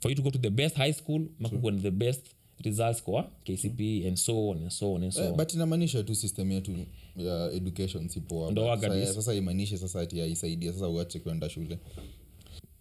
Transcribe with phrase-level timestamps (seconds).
[0.00, 2.26] for you to go to the best high school makukuwa ni the best
[2.64, 5.36] results kwa kcp and so on and so on and so Eh, on.
[5.36, 6.72] but inamaanisha tu system yetu
[7.16, 11.78] ya education sipoa Ndo waga dis- sasa imaanishe sasa ati aisaidia sasa uache kwenda shule.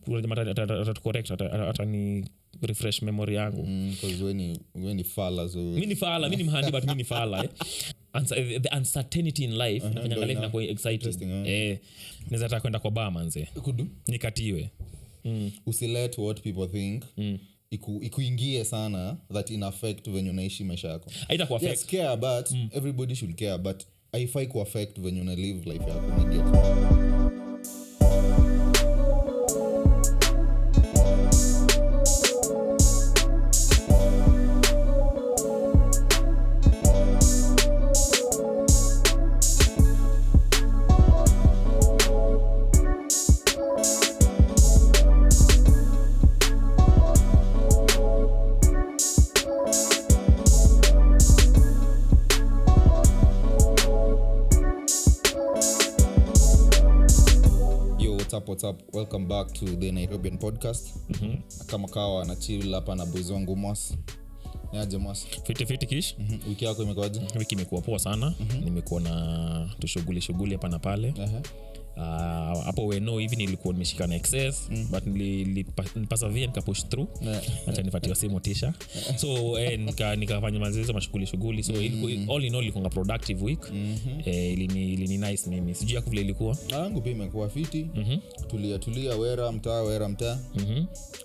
[0.06, 2.26] Kuna jamaa ata- ata- atatucorrect, ata- ata- atani
[2.62, 3.66] refresh memory yangu.
[3.66, 6.84] Mm, 'cause we ni, we ni fala so mi ni fala mi ni mhandi but
[6.84, 7.50] mi ni fala eh.
[8.14, 11.24] Uncer- the uncertainty in life inafanya ndo ina- exciting.
[11.24, 11.48] eh.
[11.48, 11.80] eh
[12.30, 13.46] naweza taka kwenda kwa baa manze.
[13.64, 13.88] Kudu?
[14.08, 14.70] Nikatiwe
[15.66, 17.04] usilet what people think.
[17.72, 21.12] Iku, ikuingie sana that in affect venye unaishi maisha yako.
[21.70, 27.29] Yes, care but everybody should care but aifai kuaffect venye una live life yako
[59.20, 60.90] welcome back to the nairobian podcast.
[61.68, 63.98] Kama kawa na chill hapa na boys wangu mwas
[64.74, 66.16] niaje mwas fitifiti kish.
[66.20, 66.40] Mhm.
[66.50, 68.34] wiki yako imekuaje wiki imekuwa poa sana.
[68.64, 71.14] Nimekuwa na tushughuli shughuli hapa na pale.
[71.18, 71.42] Ehe.
[71.98, 72.29] Ah,
[72.70, 77.08] hapo weno hivi nilikuwa nimeshika na excess but nilipasavia nikapush through.
[77.22, 77.42] Yeah.
[77.68, 78.30] acha nipatiwa si
[79.16, 83.60] so eh, nika- nikafanya mazoezi mashughuli shughuli so iliku- all in all ilikuanga productive week.
[84.26, 85.76] Eh, ilini, ilini nice mimi.
[85.76, 86.58] Sijui yako vile ilikuwa.
[86.68, 87.88] Yangu pia imekuwa fiti.
[88.48, 90.40] Tulia tulia wera mtaa wera mtaa.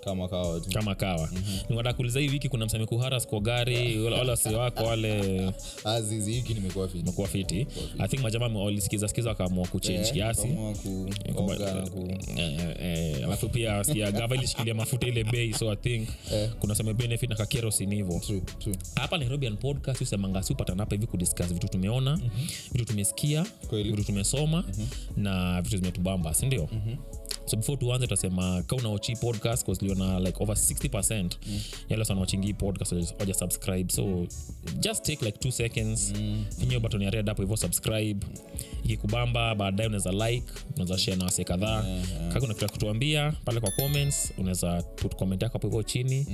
[0.04, 0.70] Kama kawa tu.
[0.70, 1.28] Kama kawa.
[1.70, 5.52] Mm kuuliza hii wiki kuna msame kuharas kwa gari wala wasi wako wale
[5.84, 7.04] azizi hiki nimekuwa fiti.
[7.04, 7.66] Mekuwa fiti.
[7.98, 10.48] I think majama walisikiza sikiza wakaamua kuchange kiasi.
[10.82, 11.33] ku Eh, eh,
[13.24, 16.08] alafu pia siagava ilishikilia mafuta ile bei so i think
[16.60, 18.22] kuna seme benefit na kakerosin hivo
[18.96, 22.20] hapa nairobian podcast usemanga si upatanapa hivi kudiscuss vitu tumeona
[22.72, 24.64] vitu tumesikia vitu tumesoma
[25.16, 26.68] na vitu zimetubamba sindio
[27.46, 31.60] so before tuanze tutasema ka unaochi podcast liona like over 60 mm.
[31.88, 33.92] yalos wanawachingi podcast waja- subscribe.
[33.92, 34.26] So
[34.80, 36.12] just take like two seconds.
[36.16, 36.44] Mm.
[36.60, 38.26] finyo button ya red hapo hivyo subscribe.
[38.84, 41.84] Ikikubamba baadaye unaweza like unaweza share na wase kadhaa.
[41.84, 42.32] Yeah, yeah.
[42.32, 46.26] kaka kutuambia pale kwa comments unaweza put comment yako hapo hivyo chini.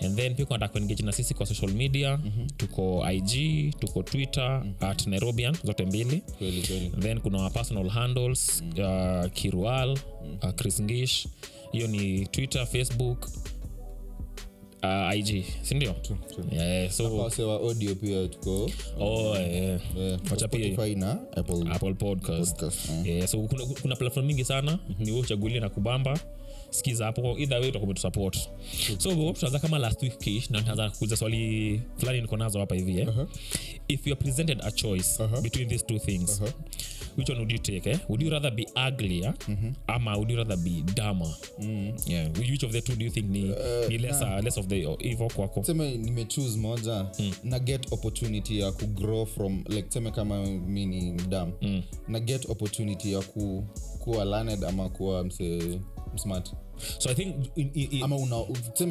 [0.00, 2.18] And then pia kunataka kuengage na sisi kwa social media
[2.56, 3.30] tuko ig
[3.78, 6.22] tuko twitter at nairobian zote mbili.
[6.38, 6.90] Kweli kweli.
[7.00, 9.98] Then kuna personal handles uh, kirual
[10.42, 11.26] uh, chris ngish.
[11.72, 13.28] Hiyo ni twitter facebook
[14.82, 15.94] uh, ig sindio?
[16.52, 17.30] Yeah, so
[17.68, 18.70] audio pia tuko.
[19.00, 19.80] Oh, yeah.
[20.30, 20.74] Wacha pia hiyo.
[20.74, 24.78] Spotify na apple apple podcast, podcast yeah, so kuna, kuna platform mingi sana.
[24.98, 26.20] Ni wewe uchagulie na kubamba.
[26.70, 27.38] Skiza hapo.
[27.38, 28.38] Either way utakuwa umetusupport
[28.98, 33.00] so tutaanza kama last week kish na nitaanza kuuliza swali fulani niko nazo hapa hivi
[33.00, 33.08] eh?
[33.88, 36.42] if you are presented a choice between these two things
[37.16, 37.98] which one would you take eh?
[38.08, 39.34] would you rather be uglier
[39.86, 41.30] ama would you rather be dumber?
[42.06, 42.28] Yeah.
[42.38, 43.54] which of the two do you think ni,
[43.88, 45.62] ni lesser, less of the evil kwako?
[45.64, 47.06] Seme nimechuse moja
[47.44, 51.52] na get opportunity ya kugrow from like seme kama mi ni mdam
[52.08, 53.64] na get opportunity ya ku,
[53.98, 55.80] kuwa learned ama kuwa mse
[56.16, 56.52] smart
[56.98, 58.36] so i think in, in, in, ama una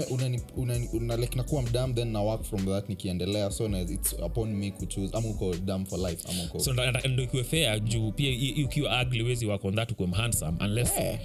[0.10, 4.14] una, una, una like nakuwa mdam then na work from that nikiendelea so na, it's
[4.26, 8.12] upon me kuchoose ama uko dam for life ama uko so ndo- ikiwe fair juu
[8.12, 11.20] pia ukiwa ugly wezi wako on that ukuwe mhandsome unless yeah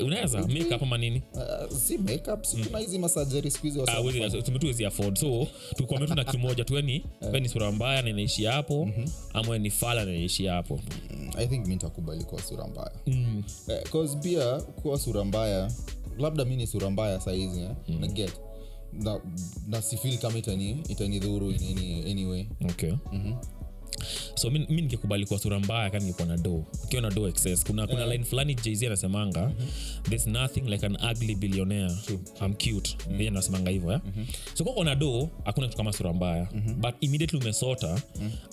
[0.00, 1.22] unaweza makeup ama nini?
[1.34, 5.18] Uh, si makeup si kuna hizi masajari skuhizi wasa- wezi- tumetu wezi afford.
[5.18, 8.88] So tukwambia tu na kimoja tueni we ni sura mbaya na inaishi hapo
[9.34, 10.80] ama ni fala na inaishi hapo.
[11.10, 12.92] Mm, i think mi ntakubali kuwa sura mbaya.
[13.06, 13.42] Mm.
[13.92, 15.70] cause pia kuwa sura mbaya
[16.20, 17.70] labda mi ni sura mbaya sahizi eh?
[18.00, 18.32] na get.
[18.92, 19.20] Na,
[19.68, 22.46] na sifil kama itani itanidhuru in any, anyway.
[22.70, 22.92] Okay.
[24.34, 26.64] So mi mi ningekubali kwa sura mbaya kani ningekuwa na do.
[26.84, 27.64] Ukiwa na do excess.
[27.64, 29.52] Kuna, kuna line fulani jz anasemanga
[30.02, 31.92] there's nothing like an ugly billionaire.
[32.40, 32.96] I'm cute.
[33.18, 34.00] Yeye anasemanga hivyo eh?
[34.54, 36.48] so kwa na do hakuna kitu kama sura mbaya.
[36.76, 38.02] But immediately umesota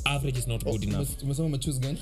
[0.04, 1.08] average is not good enough.
[1.10, 1.98] Umes- umesema umechuse gani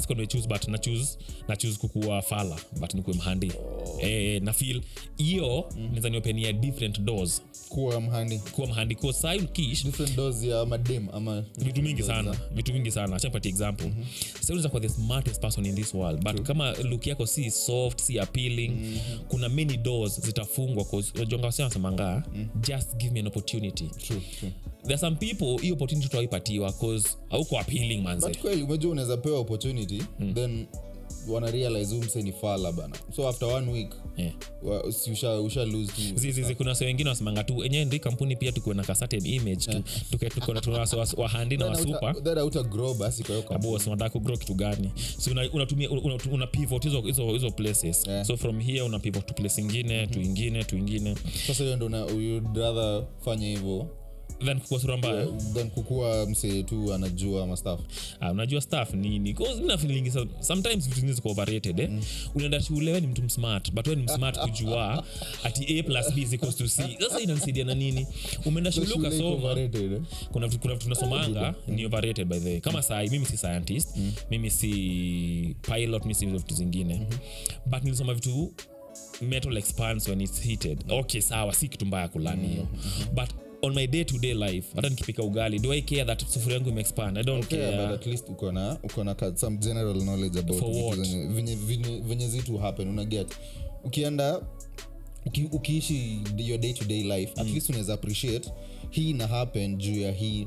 [0.00, 1.18] siko choose but na choose
[1.48, 3.52] na choose kukuwa fala but nikuwe mhandi.
[4.00, 4.82] Eh, na feel
[5.16, 5.86] hiyo mm.
[5.88, 7.42] naweza niopenia different doors.
[7.68, 8.38] Kuwa mhandi.
[8.38, 9.84] Kuwa mhandi ko sai kish.
[9.84, 13.16] Different dos ya madem ama vitu mingi sana vitu mingi sana.
[13.16, 13.86] Acha nipatie example.
[13.86, 14.04] Mm-hmm.
[14.34, 18.00] sasa unaweza kuwa the smartest person in this world but kama look yako si soft
[18.00, 19.18] si appealing mm-hmm.
[19.28, 22.22] kuna many doors zitafungwa unajonga wasi wanasemanga
[22.68, 23.88] just give me an opportunity.
[23.88, 24.52] True, true.
[24.82, 28.28] There are some people hii opportunity tuwaipatiwa cause auko appealing manze.
[28.28, 30.02] But kweli umejua unaweza pewa opportunity
[30.34, 30.66] then
[31.28, 32.96] wana realize umse ni fala bana.
[33.16, 34.32] So after one week yeah.
[34.62, 36.02] wa- usha, usha lose tu.
[36.18, 39.82] Zizizi kuna wase wengine wasemanga tu enyewe ndi kampuni pia tukuwe na certain image tu.
[40.10, 42.14] Tuke- tuko na- tuna wa- wahandi na wasupa.
[42.14, 43.72] that hauta grow basi kwa hiyo kampuni.
[43.72, 44.90] bos unataka kugrow kitu gani?
[45.18, 48.06] So unatumia una, una, una pivot hizo hizo hizo places.
[48.06, 48.24] Yeah.
[48.26, 51.14] so from here una pivot to place ingine to ingine tu ingine.
[51.46, 53.86] Sasa hiyo ndio una- you'd rather fanya hivyo
[54.44, 55.26] then kukua sura mbaya.
[55.54, 57.80] Than kukua msee tu anajua mastaf
[58.20, 59.36] Ah, unajua staff nini
[59.66, 61.90] nafilingi sometimes vitu zingine ziko overrated eh?
[62.34, 65.04] unaenda shule we ni mtu msmart but we ni msmart kujua
[65.44, 66.82] ati a plus b zikos to c.
[67.00, 68.06] Sasa inanisaidia na nini?
[68.44, 69.54] Umeenda shule ukasoma.
[70.32, 72.60] kuna vitu kuna vitu tunasomanga ni overrated by the way.
[72.60, 73.88] Kama sai mimi si scientist
[74.30, 77.06] mimi si pilot mimi si vitu zingine.
[77.66, 78.52] But nilisoma vitu
[79.20, 80.84] metal expands when it's heated.
[80.90, 82.68] Okay sawa si kitu mbaya kulani hiyo.
[83.14, 83.28] But
[83.62, 84.66] on my day to day life.
[84.76, 87.18] Hata nikipika ugali do i care that sufuria yangu imeexpand?
[87.18, 87.86] I don't okay, care.
[87.86, 90.98] but at least uko na uko na some general knowledge about For what?
[90.98, 91.56] venye-
[92.08, 93.26] venye- zitu happen una get.
[93.84, 94.40] Ukienda
[95.26, 98.50] uki, ukiishi your day to day life at least unaweza appreciate
[98.90, 100.46] hii ina happen juu ya hii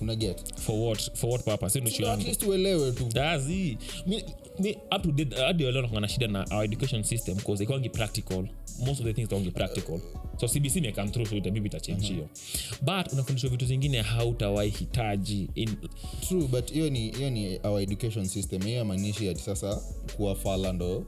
[0.00, 0.54] una get.
[0.60, 1.12] For what?
[1.14, 1.80] For what purpose?
[1.80, 3.08] Ndio at least uelewe tu.
[3.20, 3.78] Azi
[4.58, 7.64] mi, mi up to date hadi leo nakuwa na shida na our education system because
[7.64, 8.44] ikwangi practical.
[8.86, 10.00] Most of the things don't practical.
[10.40, 12.26] So cbc may come through so itabidi mm -hmm.
[12.80, 15.76] but unafundishwa vitu zingine hautawai hitaji in
[16.28, 18.62] true but hiyo ni hiyo ni our education system.
[18.62, 19.80] Hiyo amaanishi ati sasa
[20.16, 21.04] kuwa fala ndo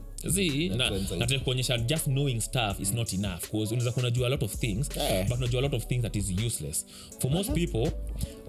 [1.17, 4.89] nataka kuonyesha just knowing stuff is not enough bcause unaweza kunajua a lot of things
[4.97, 5.27] yeah.
[5.27, 6.85] but unajua a lot of things that is useless.
[7.19, 7.91] For most people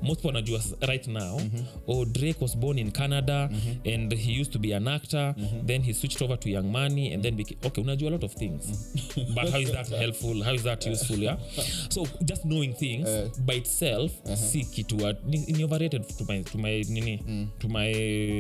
[0.03, 1.41] most people wanajua right now.
[1.87, 3.51] Oh drake was born in canada
[3.85, 5.35] and he used to be an actor.
[5.67, 8.33] Then he switched over to young money and then became, okay unajua a lot of
[8.35, 8.95] things.
[9.35, 10.43] But how is that helpful?
[10.45, 11.37] How is that useful yeah?
[11.91, 13.09] So just knowing things
[13.39, 14.97] by itself si kitu
[15.27, 17.93] ni, overrated to my, to my nini to my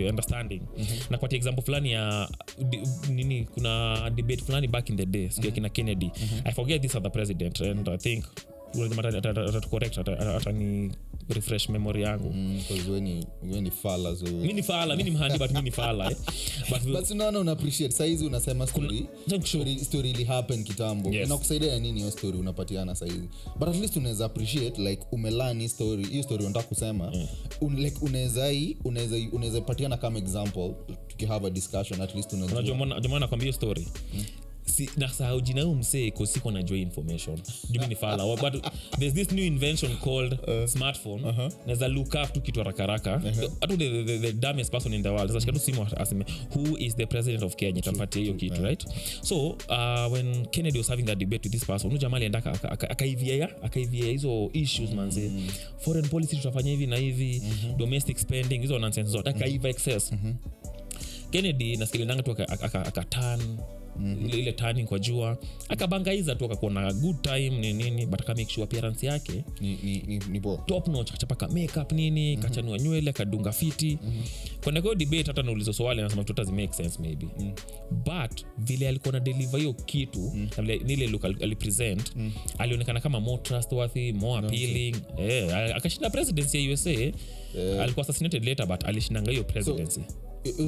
[0.09, 0.67] understanding.
[1.11, 2.29] Na kwatia example fulani ya
[2.70, 6.12] di, nini kuna debate fulani back in the day sikia kina kennedy.
[6.44, 8.25] I forget this other president and i think
[10.37, 10.93] atani
[11.28, 12.32] refresh memory yangu.
[12.32, 12.61] Mm,
[14.46, 16.17] mi ni fala mi ni mhandi but mi ni fala eh.
[16.70, 17.94] but but unaona una appreciate.
[17.94, 19.06] Saizi unasema story
[19.44, 21.11] story, story ili happen kitambo.
[21.11, 21.26] Yes.
[21.26, 23.28] inakusaidia ya nini hiyo story unapatiana saizi?
[23.58, 27.12] But at least unaweza appreciate like umelani story hiyo story unataka kusema.
[27.61, 30.75] Un, like unawezai unaweza unaweza patiana kama example
[31.08, 33.87] tukihave a discussion at least unajua unajua mbona- ndio maana nakwambia hiyo story
[34.66, 37.38] si, nasahau jina huu msee kosiko najua information.
[37.70, 38.36] Jumi ni fala.
[38.36, 38.66] But
[38.98, 41.22] there's this new invention called smartphone.
[41.66, 43.10] naweza look up tu kitu harakaraka
[43.60, 45.28] hata the, the, the dumbest person in the world.
[45.32, 46.24] Sasa shika simu aseme
[46.54, 47.82] who is the president of kenya?
[47.82, 48.86] Tampatia hiyo kitu right?
[49.22, 52.52] So uh, when kennedy was having that debate with this person huyu jamaa alienda aka-
[52.52, 55.30] aka- aka- akaivia ya- akaivia hizo issues manze
[55.78, 57.42] foreign policy tutafanya hivi na hivi
[57.76, 60.12] domestic spending hizo nonsense zote akaiva excess.
[61.30, 63.38] Kennedy naskilinanga tu akatan aka, aka
[63.98, 65.38] turn, ile, ile kwa jua
[65.69, 70.02] akabangaiza tu akakuwa na good time ni nini but akamake sure appearance yake ni, ni,
[70.06, 72.43] ni, ni top notch kachapaka makeup nini mm-hmm.
[72.43, 74.25] kachanua nywele kadunga fiti mm-hmm.
[74.62, 77.52] kwenda kwayo debate hata naulizo swali anasema tu make sense maybe mm.
[77.90, 80.49] but vile alikuwa na deliver hiyo kitu mm.
[80.56, 82.32] na vile nile look alipresent mm.
[82.58, 87.14] alionekana kama more trustworthy more appealing eh, akashinda presidency ya usa eh.
[87.81, 90.12] alikuwa assassinated later but alishindanga hiyo presidency hiyo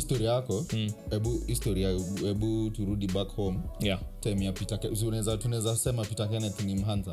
[0.01, 0.65] story yako
[1.11, 1.89] hebu historia
[2.25, 3.59] hebu turudi back home.
[3.81, 4.01] Yeah.
[4.21, 7.13] Time ya tunaweza tunaweza sema Peter Kenneth ni mhanza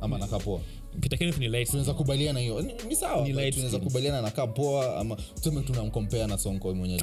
[0.00, 0.22] ama mm.
[0.38, 0.60] poa
[1.00, 1.68] peter kenneth ni light.
[1.68, 2.62] Tunaweza kubaliana hiyo.
[2.62, 3.88] Ni, ni sawa Ni but light tunaweza skin.
[3.88, 6.98] kubaliana nakaa poa ama tuseme tunamkompea na sonko mwenye ah,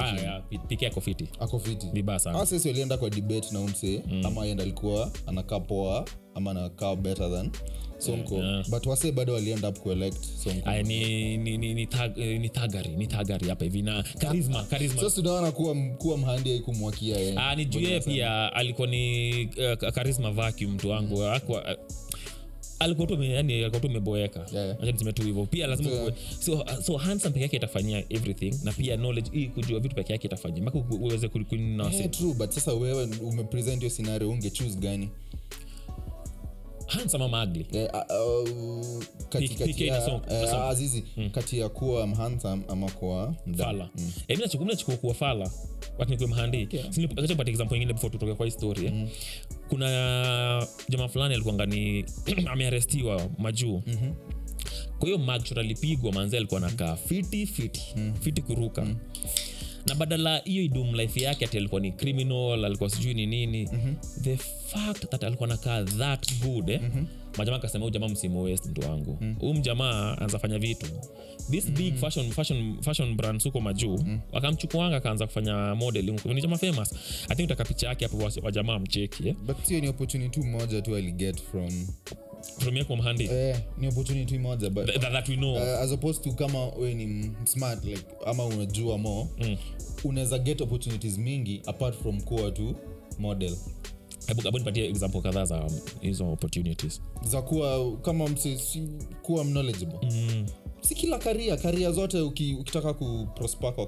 [0.86, 1.30] yako fiti.
[1.40, 1.88] Ako fiti.
[1.94, 2.46] Vibaya sana.
[2.46, 6.06] Sisi walienda kwa debate na umse ama yenda alikuwa anakaa poa
[6.36, 7.52] ama anakaa better than
[8.00, 8.70] sonko Yeah.
[8.70, 12.50] but wase bado waliend up kuelect sonkoni Aya, ni, ni, ni, ni, thag, eh, ni
[12.50, 17.34] thagari ni thagari hapa hivi na karisma karisma sasa tunaona kuwa kuwa mhandi aikumwakia yeye.
[17.38, 21.16] Ah, ni juu pia alikuwa ni uh, karisma vacuum mtu wangu.
[21.16, 21.60] Uh,
[22.80, 24.78] alikuwa tu ame- yani alikuwa tu umeboeka Yeah.
[24.84, 25.46] Acha niseme tu hivyo.
[25.46, 29.80] Pia lazima So- so, so handsome peke yake itafanyia everything na pia knowledge hii kujua
[29.80, 30.62] vitu peke yake itafanyia.
[30.62, 35.10] Mpaka uweze ku- kunasi Eh, true but sasa wewe umepresent hiyo scenario unge choose gani
[36.90, 39.48] handsome ama ugly Eh, uh, kati-
[39.90, 39.90] ya-
[41.18, 44.12] eh, kati kuwa mhandsome ama kuwa fala mm.
[44.28, 45.52] e, mi nachukua kuwa fala
[46.62, 46.80] okay.
[47.50, 49.08] example ingine before tutoke kwa histori eh.
[49.70, 52.06] kuna jamaa fulani alikuanga ni
[52.52, 54.14] amearestiwa majuu mm-hmm.
[55.00, 58.14] kwa hiyo magshot alipigwa manzi alikuwa nakaa fiti fiti mm.
[58.22, 58.96] fiti kuruka mm.
[59.88, 63.96] Na badala hiyo idum life yake ati alikuwa ni criminal alikuwa sijui ni nini mm-hmm.
[64.22, 66.82] the fact that alikuwa nakaa that good eh?
[66.82, 67.08] mm-hmm.
[67.38, 69.58] majamaa akasema huu jamaa msimu west mtu wangu huyu mm-hmm.
[69.58, 70.86] mjamaa anazafanya vitu
[71.52, 71.78] this mm-hmm.
[71.84, 74.20] big fashion, fashion, fashion brands huko majuu mm-hmm.
[74.32, 76.94] wakamchukuanga akaanza kufanya modeling ni jamaa famous
[77.30, 78.32] i think utaka picha yake hapo wa-
[78.74, 79.36] wa mcheki eh?
[79.46, 81.88] but sio ni opportunity moja tu aliget from
[82.60, 83.24] from yako mhandi.
[83.26, 85.54] Eh, ni opportunity moja but that, that we know.
[85.56, 89.58] uh, as opposed to kama we ni smart like ama unajua mo mm.
[90.04, 92.76] unaweza get opportunities mingi apart from kuwa tu
[93.20, 93.56] model.
[94.28, 97.02] Hebu nipatie example kadhaa za um, hizo opportunities.
[97.24, 98.58] Za kuwa kama msi
[99.22, 100.00] kuwa knowledgeable.
[100.12, 100.39] Mm.
[100.90, 103.86] Si kila karia karia zote uki, ukitaka kuprosper kwa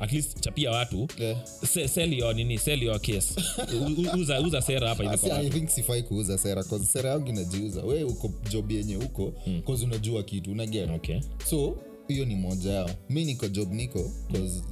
[0.00, 1.08] at least chapia watu.
[1.18, 1.46] Yeah.
[1.46, 3.34] Se- sell your nini sell your case.
[3.74, 7.28] U- u- uza, uza sera hapa hivi i think sifai kuuza sera cause sera yangu
[7.28, 7.82] inajiuza.
[7.82, 9.62] We uko job yenye huko mm.
[9.66, 11.20] cause unajua kitu unaget okay.
[11.50, 11.76] So
[12.08, 12.90] hiyo ni moja yao.
[13.10, 14.10] Mi niko job niko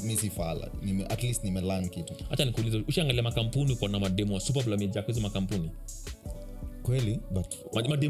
[0.04, 0.18] mi
[0.82, 2.14] nime, at least nimelan kitu.
[2.30, 5.70] Hacha nikuuliza ushaangalia makampuni kuna mademo supablamejaa kwa makampuni
[6.84, 7.46] kweli but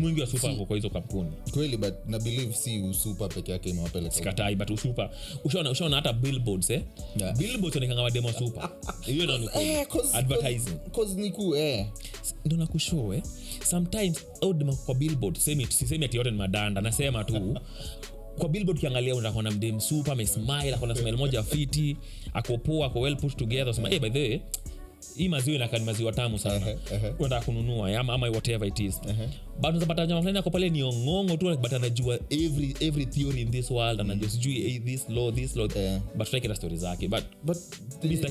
[0.04, 1.31] wengi wa supa wako kwa hizo kampuni.
[1.52, 5.11] Kweli but na believe si usupa peke yake imewapeleka but usupa
[5.45, 6.83] ushaona ushaona hata billboards eh?
[7.16, 7.37] Yeah.
[7.38, 9.50] billboards onekanga mademo wa supa hiyo ndio.
[9.61, 10.71] Eh, advertising.
[10.71, 11.87] cause- cause niku eh.
[12.45, 13.23] ndo nakushow eh?
[13.69, 14.54] Sometimes au
[14.87, 17.57] kwa billboard sisemi sisemi ati yote ni madanda nasema tu
[18.38, 21.97] kwa billboard ukiangalia unaona mdem super amesmile akona smile moja fiti
[22.33, 24.40] ako poa ako well put together sema hey, by the way
[25.16, 26.66] hii maziwa inakaa ni maziwa tamu sana.
[26.66, 29.00] Uh-huh, unataka kununua ama, ama whatever it is.
[29.61, 33.50] But unapata jamaa fulani ako pale ni ongongo tu but anajua every every theory in
[33.50, 35.68] this world anajua sijui hey, this law this law.
[35.76, 36.00] Yeah.
[36.16, 37.56] but tutaki na story zake but but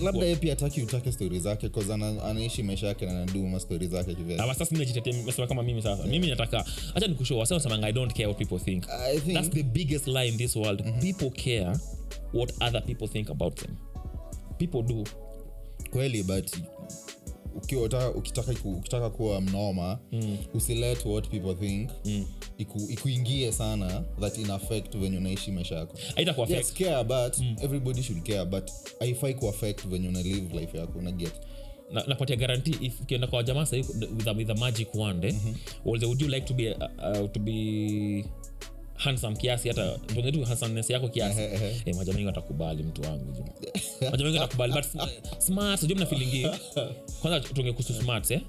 [0.03, 3.87] labda ye pia ataki utake stori zake cause ana, anaishi maisha yake na anaduma stori
[3.87, 4.15] zake
[5.05, 6.03] nimesema kama mimi sasa.
[6.07, 6.65] Mimi nataka
[6.95, 8.83] acha nikushow wasa wasemanga i don't care what people think.
[8.89, 10.83] I think- that's the biggest lie in this world.
[11.01, 11.73] People care
[12.33, 13.75] what other people think about them.
[14.57, 15.03] People do
[15.93, 16.55] kweli but
[17.55, 18.09] ukitaka,
[18.65, 20.37] ukitaka kuwa mnoma mm.
[20.53, 22.25] usilet what people think mm.
[22.57, 25.97] iku, ikuingie sana that in affect venye unaishi maisha yako
[26.57, 31.33] yes care but everybody should care but aifai kuaffect venye una live life yako unaget
[31.91, 33.83] na- napatia guarantee if ukienda kwa jamaa sahii
[34.17, 35.55] with a, with a magic wand eh, mm-hmm.
[35.85, 38.25] would you like to be uh, uh, to be
[38.95, 41.41] handsome kiasi hata tuongee tu handsomeness yako kiasi.
[41.41, 43.45] Eh, majamaa wengi watakubali mtu wangu jo.
[44.11, 46.47] majamaa watakubali but uh, smart sijui mna feelingi
[47.21, 48.41] kwanza tuongee kuhusu smart eh?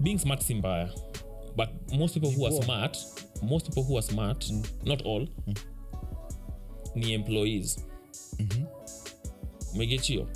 [0.00, 0.90] Being smart si mbaya.
[1.56, 2.98] But most people who are smart
[3.42, 4.50] most people who are smart
[4.84, 5.28] not all
[6.94, 7.78] ni employees.
[9.74, 10.26] Umegechio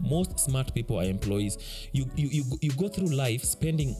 [0.00, 1.58] most smart people are employees.
[1.92, 3.96] You, you, you, you go through life spending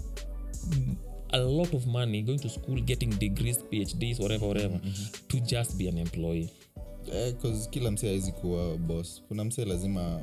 [0.69, 0.97] mm,
[1.33, 4.81] a lot of money going to school getting degrees phds whatever whatever
[5.29, 6.49] to just be an employee.
[7.13, 7.35] Eh,
[7.71, 9.23] kila msee awezi kuwa boss.
[9.29, 10.21] Kuna msee lazima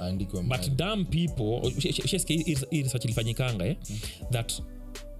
[0.00, 1.70] aandikwe but dam people
[2.70, 3.76] hii research ilifanyikanga eh?
[4.30, 4.62] that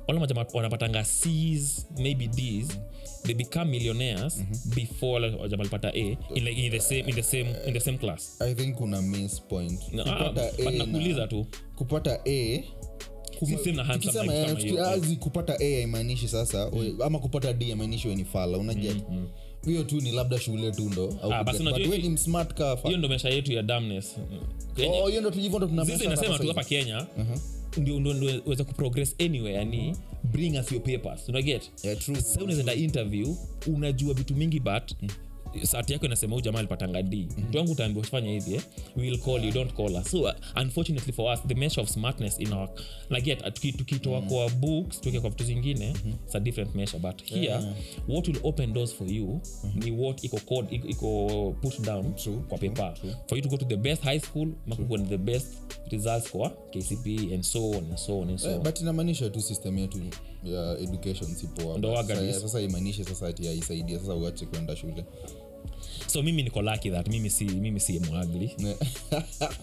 [0.08, 2.78] wale majama wanapatanga cs maybe ds.
[3.22, 5.98] They become millionaires before wajama walipata a
[6.34, 8.40] in, like, in, the same, in, the same, in the same class.
[8.40, 9.92] I think kuna miss point.
[9.92, 11.46] No, ah, kupata nakuuliza tu.
[11.76, 12.62] kupata a
[14.22, 18.88] Like eh, azi kupata a haimaanishi sasa we- ama kupata d imaanishi weni fala ni
[18.90, 19.28] mm, mm.
[19.64, 22.54] Hiyo tu ni labda shule tu ndo Ah, unajua ni msmart
[22.98, 24.16] ndo maisha yetu ya damness
[24.76, 27.06] Kenya- Oh, hiyo ndo tujivondo hivyo ndo tuna sisi measure nasema hapa tu hapa kenya
[27.76, 31.62] ndio ndio ndio kuprogress anywhere yani bring us your papers unaget.
[31.84, 31.98] Yeah,
[32.40, 33.34] unawezaenda interview
[33.66, 34.92] unajua vitu mingi but
[35.62, 37.28] sati yako inasema huu jamaa alipatanga d.
[37.38, 38.62] Mtu wangu utaambiwa fanya hivi eh?
[38.96, 40.10] will call you don't call us.
[40.10, 40.30] So uh,
[40.62, 42.68] unfortunately for us the measure of smartness in our
[43.10, 45.94] like yet tuki- tukitoa kwa books tuke kwa vitu zingine
[46.26, 46.98] it's a different measure.
[46.98, 47.58] But here
[48.08, 49.40] what will open doors for you
[49.74, 52.94] ni what iko code iko- iko put down True, kwa paper.
[53.28, 55.46] for you to go to the best high school makuwa the best
[55.90, 58.52] results kwa kcp and so on and so on and so on.
[58.52, 59.98] Yeah, but inamaanisha tu system yetu
[60.44, 61.78] ya education sipoa.
[61.78, 61.96] Ndo
[62.40, 65.04] Sasa- imaanishe sasa ati aisaidia sasa uache kwenda shule
[66.06, 68.50] so mimi niko lucky that mimi si mimi si mwagli.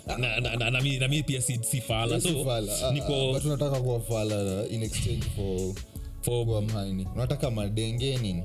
[0.07, 2.21] Na, na, na, na, mi, na mi pia si, si fala.
[2.21, 2.29] So.
[2.51, 5.73] Ah, ah, niko but unataka kuwa fala in exchange for
[6.21, 8.43] for kuwa mhaini unataka madenge nini?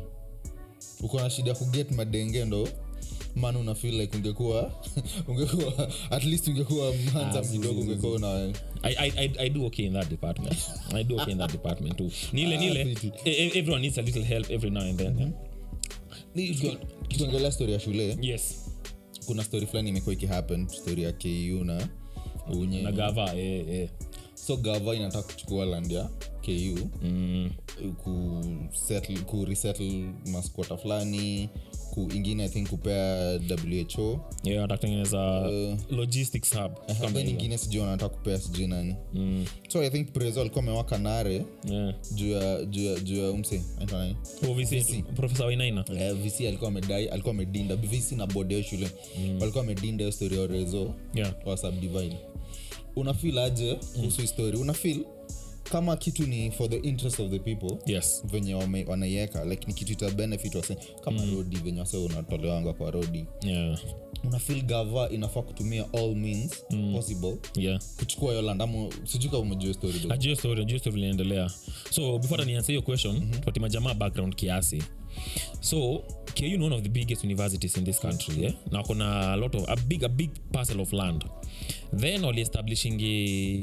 [1.03, 2.69] Uko na shida ya kuget madenge ndo
[3.37, 4.73] man una like ungekuwa
[5.29, 10.09] ungekuwa at least ungekuwa mhanza kidogo ungekuwa una I, I, I, do okay in that
[10.09, 10.57] department.
[10.95, 12.11] I do okay in that department too.
[12.33, 15.31] Nile nile e- e- everyone needs a little help every now and then yeah?
[16.35, 18.65] Tuki- tukiongelea story ya shule yes
[19.27, 21.89] kuna stori fulani imekuwa ikihappen stori ya ku na
[22.55, 23.89] unye na gava eh, eh.
[24.35, 26.09] so gava inataka kuchukua land ya
[26.43, 28.69] ku mm.
[28.77, 31.49] kuresettle settle, ku masquota fulani
[32.01, 33.39] ingine i think kupea
[33.99, 35.51] who yeah, atakutengeneza
[35.91, 36.73] logistics hub.
[36.89, 38.97] Uh, then ingine sijui wanataka kupea sijui nani.
[39.15, 41.95] Mm, so i think preso alikuwa amewaka nare yeah.
[43.05, 43.63] juu ya umse
[44.49, 44.55] Oh,
[45.15, 45.85] profesa wainaina.
[45.99, 47.77] Eh, vc alikuwa amedai alikuwa amedinda.
[47.77, 48.87] Vc na bodeo shule.
[49.17, 51.35] Shule walikuwa amedinda hiyo story ya rezo yeah.
[51.47, 52.17] wa subdivine.
[52.97, 54.23] Unafil aje kuhusu mm.
[54.23, 55.05] histori unafil
[55.73, 58.23] kama kitu ni for the interest of the people yes.
[58.25, 58.55] venye
[58.87, 63.81] wanaiweka like ni kitu ita benefit wase kama rodi venye wase unatolewanga kwa rodi yeah.
[64.25, 67.37] unafil gava inafaa kutumia all means possible.
[67.57, 67.81] Yeah.
[67.99, 71.51] kuchukua hiyo sijui umejua story story ajio
[71.91, 73.31] so before nianse hiyo question mm-hmm.
[73.31, 74.83] tupatie majamaa background kiasi.
[75.61, 76.03] So
[76.35, 78.55] ku ni one of the biggest universities in this country yeah?
[78.71, 81.25] na kuna a lot of a big, a big parcel of land.
[81.97, 83.63] Then waliestablishingi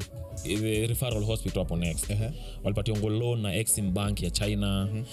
[0.87, 2.31] referral hospital hapo next Ehe.
[2.63, 5.05] walipationgo loan na exim bank ya china mm-hmm.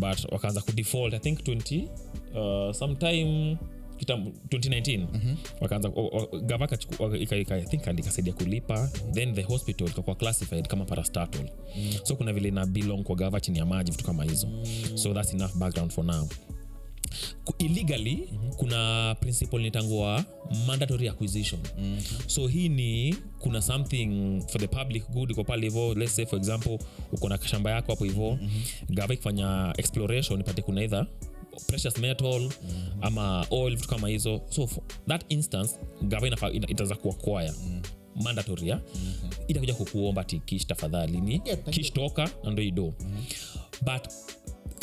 [0.00, 3.56] but wakaanza kudefault i think 20 uh, sometime
[3.96, 5.36] kitambo 2019 mm-hmm.
[5.60, 5.92] wakaanza
[6.42, 6.68] gava
[7.98, 11.92] ikasaidia kulipa then the hospital ikakuwa classified kama parastatal mm.
[12.02, 14.64] so kuna vile ina belong kwa gava chini ya maji vitu kama hizo mm.
[14.98, 16.28] so that's enough background for now
[17.58, 18.52] illegally mm-hmm.
[18.52, 20.24] kuna principle nitangua
[20.66, 22.28] mandatory acquisition mm-hmm.
[22.28, 26.38] so hii ni kuna something for the public good iko pale hivo let's say for
[26.38, 26.78] example
[27.12, 28.94] uko na shamba yako hapo hivo mm-hmm.
[28.96, 31.06] gava ikifanya exploration ipate kuna either
[31.66, 33.04] precious metal mm-hmm.
[33.04, 36.26] ama oil vitu kama hizo so for that instance gava
[36.68, 38.22] itaweza kuakwaya mm-hmm.
[38.22, 39.30] mandatory ya mm-hmm.
[39.48, 43.24] itakuja kukuomba ti kish tafadhali ni yeah, I kish toka na ndo ido mm-hmm.
[43.80, 44.08] but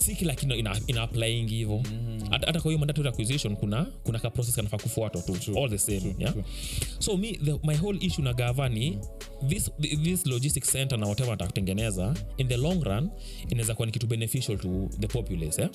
[0.09, 1.83] si kila kino ina, ina applying hivo.
[2.29, 5.57] Hata hata kwa hiyo mandatory acquisition kuna kuna ka process kanafaa kufuatwa tu.
[5.57, 6.33] All the same yeah?
[6.99, 8.97] so me the, my whole issue na gava ni
[9.47, 9.71] this,
[10.03, 13.09] this logistic center na whatever atakutengeneza in the long run
[13.49, 15.69] inaweza kuwa ni kitu beneficial to the populace eh?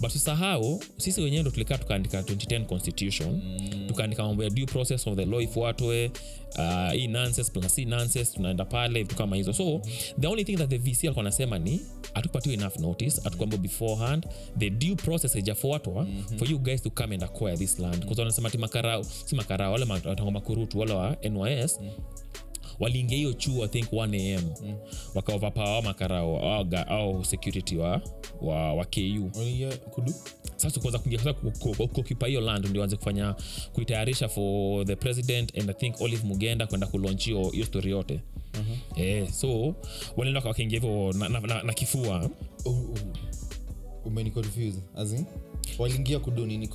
[0.00, 3.40] but usahau sisi wenyewe ndo tulikaa tukaandika 2010 constitution.
[3.88, 6.10] Tukaandika mambo ya due process of the law ifuatwe
[6.58, 9.52] uh, hii nonsense plus hii nonsense tunaenda pale vitu kama hizo.
[9.52, 9.80] So
[10.20, 11.80] the only thing that the vc alikuwa anasema ni
[12.14, 14.26] atukupatiwa enough notice atukwambia beforehand
[14.58, 16.38] the due process haijafuatwa mm-hmm.
[16.38, 18.04] for you guys to come and acquire this land.
[18.04, 21.90] Bcause wanasema ti makarao si makarao wale watango makurutu wale wa nys mm.
[22.80, 24.74] waliingia hiyo chuo i think 1 am mm.
[25.14, 28.00] wakaovapawa makarao au, au security wa,
[28.40, 28.84] wa, wa
[29.90, 30.02] ku
[30.58, 33.34] sasa kuweza kuingia sasa ku- ku- ku- kuoccupy hiyo land ndio anze kufanya
[33.72, 38.20] kuitayarisha for the president and i think olive mugenda kwenda kulonch hiyo hiyo story yote.
[38.52, 39.02] Uh-huh.
[39.02, 39.74] eh, so
[40.16, 42.30] walienda wakaingia hivyo na, na, na, na kifua.
[42.64, 42.94] Oh, oh.
[44.04, 45.14] umeniconfuse as
[45.78, 46.68] waliingia kudu nini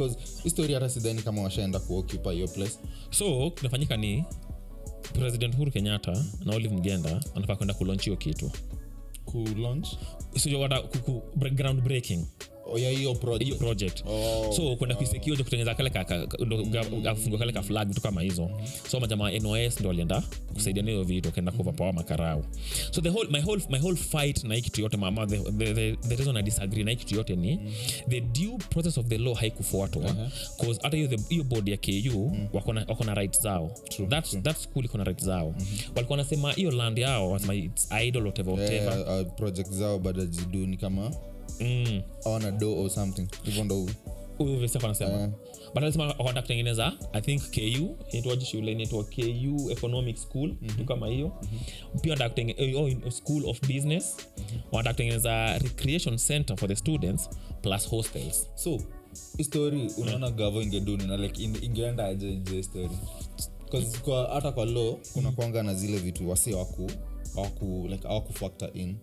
[0.44, 2.78] histori hata sidhani kama washaenda kuoccupy hiyo place.
[3.12, 4.24] So kinafanyika ni
[5.14, 8.52] president huru kenyatta na olive mgenda anafaa kwenda kulonch hiyo kitu.
[9.26, 9.88] Ku launch?
[10.38, 10.84] Sijota
[11.54, 12.26] ground breaking
[12.72, 14.04] oh, ya hiyo project project.
[14.08, 18.02] Oh, so kwenda kuisekioja kutengeneza kale ka- ka- ka- ndo ga- afungua kale ka vitu
[18.02, 18.50] kama hizo.
[18.92, 20.24] So majamaa nos ndo alienda
[20.54, 22.46] kusaidia hiyo vitu akaenda kuvapawa makarau.
[22.92, 25.74] So the whole, my, whole, my whole fight na hii kitu yote mama the, the,
[25.74, 27.60] the, the reason i disagree na hii kitu yote ni
[28.10, 30.16] the due process of the law haikufuatwa
[30.58, 31.36] cause hata hiyo the-
[31.72, 33.72] ya ku wako wako na right zao.
[34.10, 35.56] That, that school iko na right zao.
[35.96, 39.22] Walikuwa wanasema hiyo land yao wanasema its idle whatever whatever.
[39.22, 41.12] Uh, project zao bado zidu kama
[41.60, 42.02] mm.
[42.26, 43.86] awana do or something hivyo ndo
[44.38, 45.30] huyu vesi anasema Eh.
[45.74, 50.86] but alisema wanataka kutengeneza i think ku inaitwaje shule inaitwa ku economic school mm-hmm.
[50.86, 52.00] kama hiyo mm-hmm.
[52.02, 54.62] pia kutenge- oh, school of business mm-hmm.
[54.72, 57.30] wanataka kutengeneza recreation center for the students
[57.62, 58.78] plus hostels so
[59.38, 62.08] histori unaona gavo ingeduni na like in- ingeenda
[62.64, 62.90] story
[64.04, 66.92] kwa hata kwa law kuna kwanga na zile vitu wasi waku
[67.38, 68.96] awaku like awaku factor in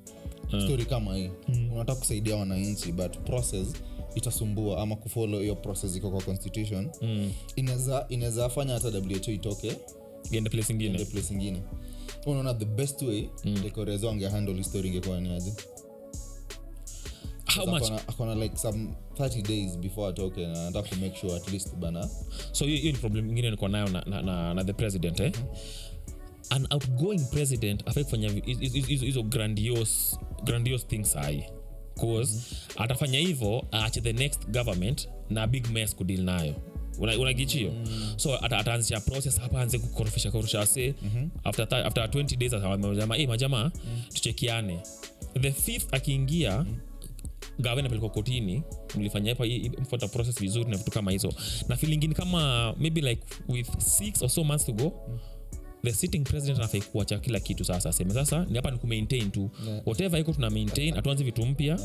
[0.51, 1.31] story kama hii.
[1.73, 3.69] Unataka kusaidia wananchi but process
[4.15, 6.91] itasumbua ama kufolo hiyo process iko kwa constitution.
[7.03, 7.33] Mm.
[8.09, 9.77] inaweza fanya hata who itoke
[10.31, 11.05] iende place ingine.
[11.05, 11.63] place ingine.
[12.27, 13.61] Unaona the best way mm.
[13.63, 15.53] dekorezo angehandle histori ingekuwa ni aje?
[17.57, 17.83] How much?
[18.09, 22.09] Akona- like some 30 days before atoke na anataka kumake sure at least bana.
[22.53, 25.33] So hiyo ni problem ingine niko nayo na, na, na, na the president eh?
[26.51, 31.45] An outgoing president afai kufanya hizo- grandiose, grandiose things ai
[32.01, 32.83] cause mm-hmm.
[32.83, 36.55] atafanya hivyo aache the next government na big mess kudil nayo
[36.99, 38.13] Una- unagichio mm.
[38.17, 41.31] so ata- ataanzisha process hapa anze kukorofisha korofisha se mm-hmm.
[41.45, 44.03] after, after 20 days atamajama hey, majamaa mm.
[44.15, 44.81] tuchekiane
[45.41, 46.79] the fifth akiingia mm
[47.59, 48.63] gawe napelekwa kotini
[48.97, 49.35] mlifanya
[50.13, 51.33] process vizuri na vitu kama hizo
[51.69, 54.93] na filingini kama maybe like with six or so months to go
[55.85, 59.51] the sitting president anafai kuacha kila kitu sasa aseme sasa ni hapa ni kumaintain tu.
[59.67, 59.83] Yeah.
[59.89, 61.81] whatever iko tuna maintain hatuanzi vitu mpya.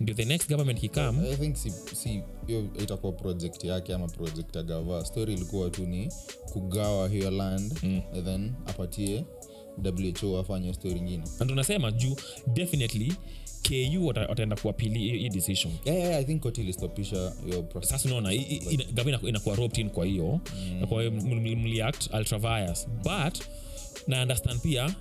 [0.00, 4.56] Ndio the next government kikam i think si, si hiyo itakuwa project yake ama project
[4.56, 5.04] ya gava.
[5.04, 6.08] Story ilikuwa tu ni
[6.52, 8.00] kugawa hiyo land mm.
[8.14, 9.24] and then apatie
[10.22, 12.16] who afanye story ingine na tunasema juu
[12.54, 13.12] definitely
[13.62, 15.72] ku wata- wataenda kuapili hii decision?
[15.84, 17.32] Yeah, yeah, i think koti ilistopisha
[17.80, 20.86] sasa unaona i- i- gava inakuwa roped in kwa hiyo mm.
[20.86, 21.56] kwa hiyo mli- mli-
[23.04, 23.42] but
[24.08, 24.94] na understand pia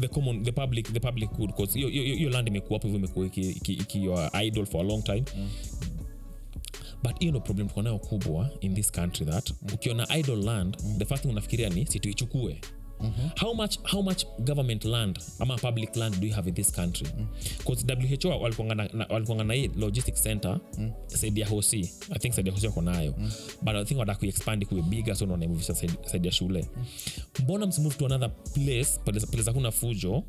[0.00, 1.88] the common the public the public good cause hiyo-
[2.30, 5.24] land imekuwa hapo hivyo imekuwa iki- iki- ikiwa idol for a long time.
[7.02, 11.04] But hiyo ndo problem tuko nayo kubwa in this country that ukiona idol land the
[11.04, 12.60] first thing unafikiria ni situichukue
[13.40, 17.06] how much how much government land ama public land do you have in this country?
[17.64, 20.60] Bcause who walikuanga na- hii logistic center
[21.06, 21.90] saidi ya hosi.
[22.10, 23.14] I think saidi ya hosi wako nayo.
[23.62, 25.26] But i think wataka kuexpand kuwe biga so
[26.04, 26.66] saidi ya shule.
[27.42, 30.22] Mbona msimove to another place place place hakuna fujo?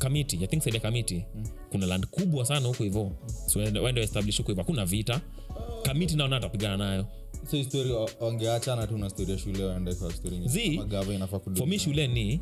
[0.00, 1.24] Committee i think saidi ya committee
[1.70, 3.12] kuna land kubwa sana huko hivo.
[3.46, 5.20] So waende establish huko hivo hakuna vita.
[5.82, 7.06] Kamiti naona atapigana nayo
[7.50, 7.56] so
[7.92, 10.12] wa- wangeachana tu na ya shule waende kwa
[11.14, 11.38] inafaa
[12.06, 12.40] ni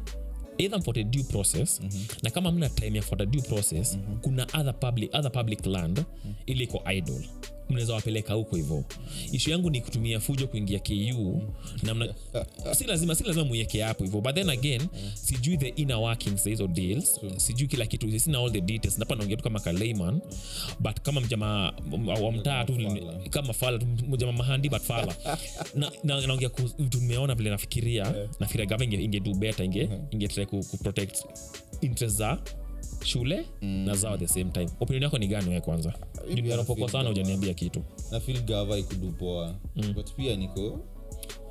[0.58, 2.04] either mfuate due process mm-hmm.
[2.22, 4.20] na kama mna time ya kufuata due process mm-hmm.
[4.20, 6.34] kuna other public, other public land mm-hmm.
[6.46, 7.28] ili iko idle
[7.72, 8.84] mnaweza wapeleka huko hivo
[9.32, 11.42] ishu yangu ni kutumia fujo kuingia ku
[11.82, 12.14] na mna,
[12.74, 14.82] si lazima si lazima muieke hapo hivo but then again
[15.14, 17.20] sijui the inner workings hizo deals.
[17.36, 18.20] Sijui kila kitu.
[18.20, 18.98] Sina all the details.
[18.98, 20.20] Napa naongea tu kama kalayman
[20.80, 21.72] but kama mjamaa
[22.22, 22.74] wa mtaa tu
[23.30, 25.14] kama fala mjamaa mahandi but fala
[25.74, 28.14] na, na, naongea ku- vitu nimeona vile nafikiria.
[28.40, 31.24] Nafikiria gava ingedu inge better inge, inge try ku, ku protect
[31.80, 32.38] interest za
[33.04, 35.92] shule na zao at the same time opinion yako ni gani we kwanza
[36.28, 36.48] Mimi
[36.88, 39.92] sana kama- ujaniambia kitu na feel gava ikudupoa mm.
[39.94, 40.80] but pia niko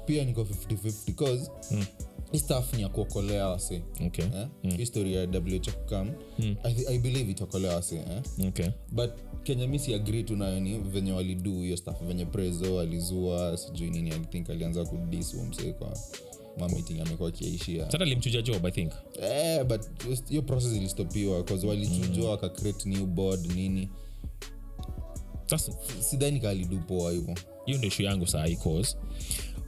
[0.06, 1.86] pia niko 50-50 cause mm
[2.39, 4.26] staff ni ya kuokolea wase okay.
[4.63, 4.78] eh?
[4.78, 6.06] history ya who
[6.39, 6.56] mm.
[6.63, 8.48] I, i believe itaokolea wase eh?
[8.48, 8.67] okay.
[8.91, 9.10] but
[9.44, 14.10] kenya misi agree tu nayo ni venye walidu hiyo staff venye prezo alizua sijui nini
[14.10, 15.36] i think alianza kudis
[15.74, 15.98] kwa
[16.60, 18.92] mameeting amekuwa akiaishia sasa limchuja job i think.
[19.22, 19.82] Eh, but
[20.30, 23.90] hiyo process ilistopiwa bcause walichujwa waka create new board nini.
[26.00, 27.36] Sidhani kaalidu poa hivo
[27.66, 28.98] hiyo ndio ishu yangu saa hii cause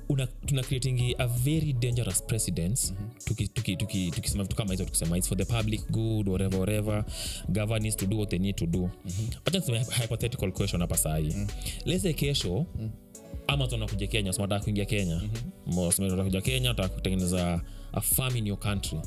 [0.10, 2.94] una, tuna creating a very dangerous precedence.
[3.26, 7.06] Tukisema tuki, tuki, tuki vitu kama hizo tukisema its for the public good whatever whatever.
[7.50, 8.90] Government needs to do what they need to do.
[9.46, 11.28] Wacha niseme hypothetical question hapa sahii.
[11.28, 11.48] Mm-hmm.
[11.86, 12.66] lese kesho
[13.48, 15.16] amazon nakuja kenya so nataka kuingia kenya.
[15.16, 15.74] Mm-hmm.
[16.24, 17.62] kuja kenya nataka kutengeneza
[17.94, 19.00] a farm in your country.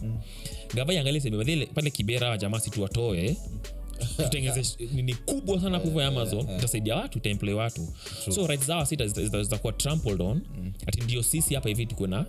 [0.74, 3.36] Gava iangalie seme pale kibera hawa jamaa watoe
[4.16, 4.62] tutengeze
[5.02, 6.40] ni kubwa sana kuvo ya amazon.
[6.58, 7.88] itasaidia watu itaemploy watu.
[8.34, 10.42] So right zawa sita zita- zita- zitakuwa trampled on.
[10.86, 12.26] Ati ndio sisi hapa hivi tukuwe na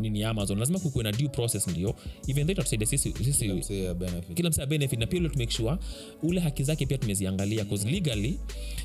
[0.00, 0.58] nini ya amazon.
[0.58, 1.94] Lazima kukuwe na due process ndio.
[2.28, 3.48] Even though itatusaidia sisi, sisi
[3.94, 4.34] benefit.
[4.36, 5.76] kila msa benefit na pia ule tumake sure
[6.22, 8.38] ule haki zake pia tumeziangalia bcause legally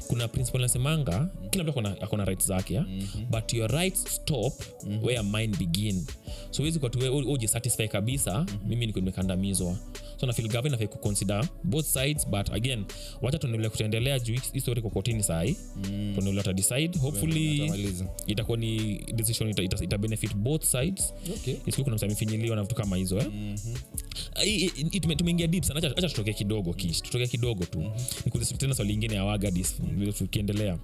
[0.08, 2.86] kuna principle nasemanga kila mtu akona- right zake ya?
[3.30, 4.54] but your rights stop
[5.04, 6.06] where mine begin.
[6.52, 9.78] So wezi kwa tuwe uje satisfy kabisa mimi niko nimekandamizwa.
[10.20, 12.86] So na feel government inafai kuconsider both sides but again
[13.22, 15.56] wacha tunaendelea kutaendelea juu histori kokotini kwa kotini sahi
[16.16, 16.98] tuendelee ta decide.
[17.00, 17.72] Hopefully
[18.28, 20.99] itakuwa ni decision ita, ita, ita benefit both sides
[21.34, 21.56] Okay.
[21.66, 23.28] isiku kuna msamifinyiliwa na vitu kama hizo eh?
[23.34, 25.00] mm-hmm.
[25.18, 25.96] tumeingia deep sana.
[25.98, 27.92] Acha kidogo kish tutokee kidogo tu.
[28.26, 30.78] Nikuulize tena swali ingine ya wagadis vile tukiendelea.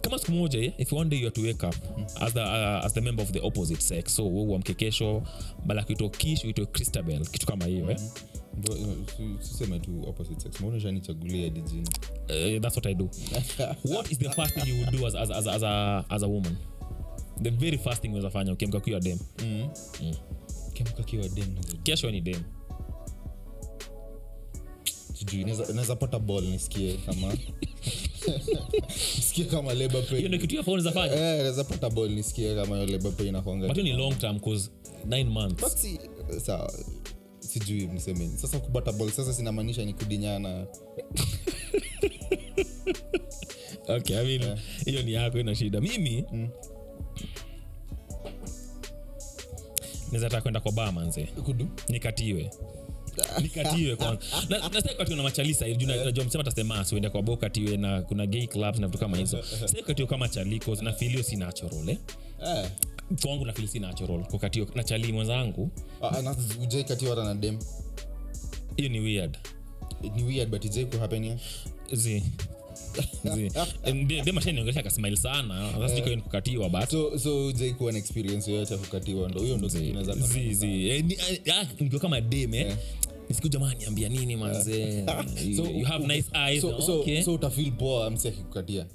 [0.00, 1.74] Kama siku moja eh, if one day you are to wake up
[2.20, 5.22] as, the, uh, as the member of the opposite sex so uamke kesho
[5.66, 8.00] bala kuitwa kish uitwe christabel kitu kama hiyo eh?
[8.56, 8.76] Bro,
[9.80, 10.60] tu opposite sex.
[10.60, 13.08] Mbona ushanichagulia hadi uh, that's what i do.
[13.94, 16.28] What is the first thing you would do as, as, as, as, a, as a
[16.28, 16.56] woman
[17.42, 19.18] the very first thing unawezafanya ukiamka kuwa dem.
[20.72, 21.54] Kiamka kiwa dem.
[21.82, 22.42] Kesho ni dem.
[25.14, 27.34] Sijui naweza- naweza pata ball nisikie kama.
[29.16, 30.16] Nisikie kama labor pain.
[30.16, 33.28] hiyo ndio kitu ya phone zafanya Eh, naweza pata ball nisikie kama hiyo labor pain
[33.28, 33.68] inakuanga.
[33.68, 34.70] But ni long term cause
[35.04, 35.60] nine months.
[35.62, 36.00] But si-
[36.40, 36.72] sawa.
[37.40, 40.66] Sijui msemeni sasa kupata ball sasa sinamaanisha ni kudinyana
[43.88, 45.80] okay I mean hiyo ni yako ina shida.
[45.80, 46.48] Mimi naweza
[50.28, 51.28] taka kwenda kwa baa manze
[51.88, 52.50] nikatiwe.
[53.42, 57.10] Nikatiwe kwanza Na- na sitaki kukatiwa na machalisa hivi, juu na- najua msema tasema siuende
[57.10, 59.42] kwa bo katiwe na kuna gay clubs na vitu kama hizo.
[59.42, 61.98] Sitaki kama chaliko na filio si natural eh?
[62.46, 62.70] Eh.
[63.22, 65.70] kwangu na si natural kukatiwa na chali mwenzangu.
[66.02, 67.58] Ah, na ujai katiwa hata na dem?
[68.76, 69.38] Hiyo ni weird.
[70.16, 70.84] Ni weird but ijai
[71.92, 72.22] zi
[74.24, 75.72] demashaniongelesha kasmile sana.
[75.72, 79.28] Sasa sijui kama ni kukatiwa but so so jai kuwa na experience yoyote ya kukatiwa
[79.28, 80.88] ndo hiyo ndo kama- zi zi.
[80.88, 81.16] Eh, ni-
[81.50, 82.76] ah, ah, nikiwa kama dem eh.
[83.32, 85.04] siku jamani ambia nini manze.
[85.46, 86.60] You, So, you have nice eyes.
[86.62, 87.22] so, so, okay.
[87.22, 88.86] so utafil poa msi akikukatia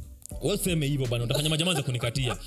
[0.41, 2.37] Wewe hivo hivyo bana utafanya majama za kunikatia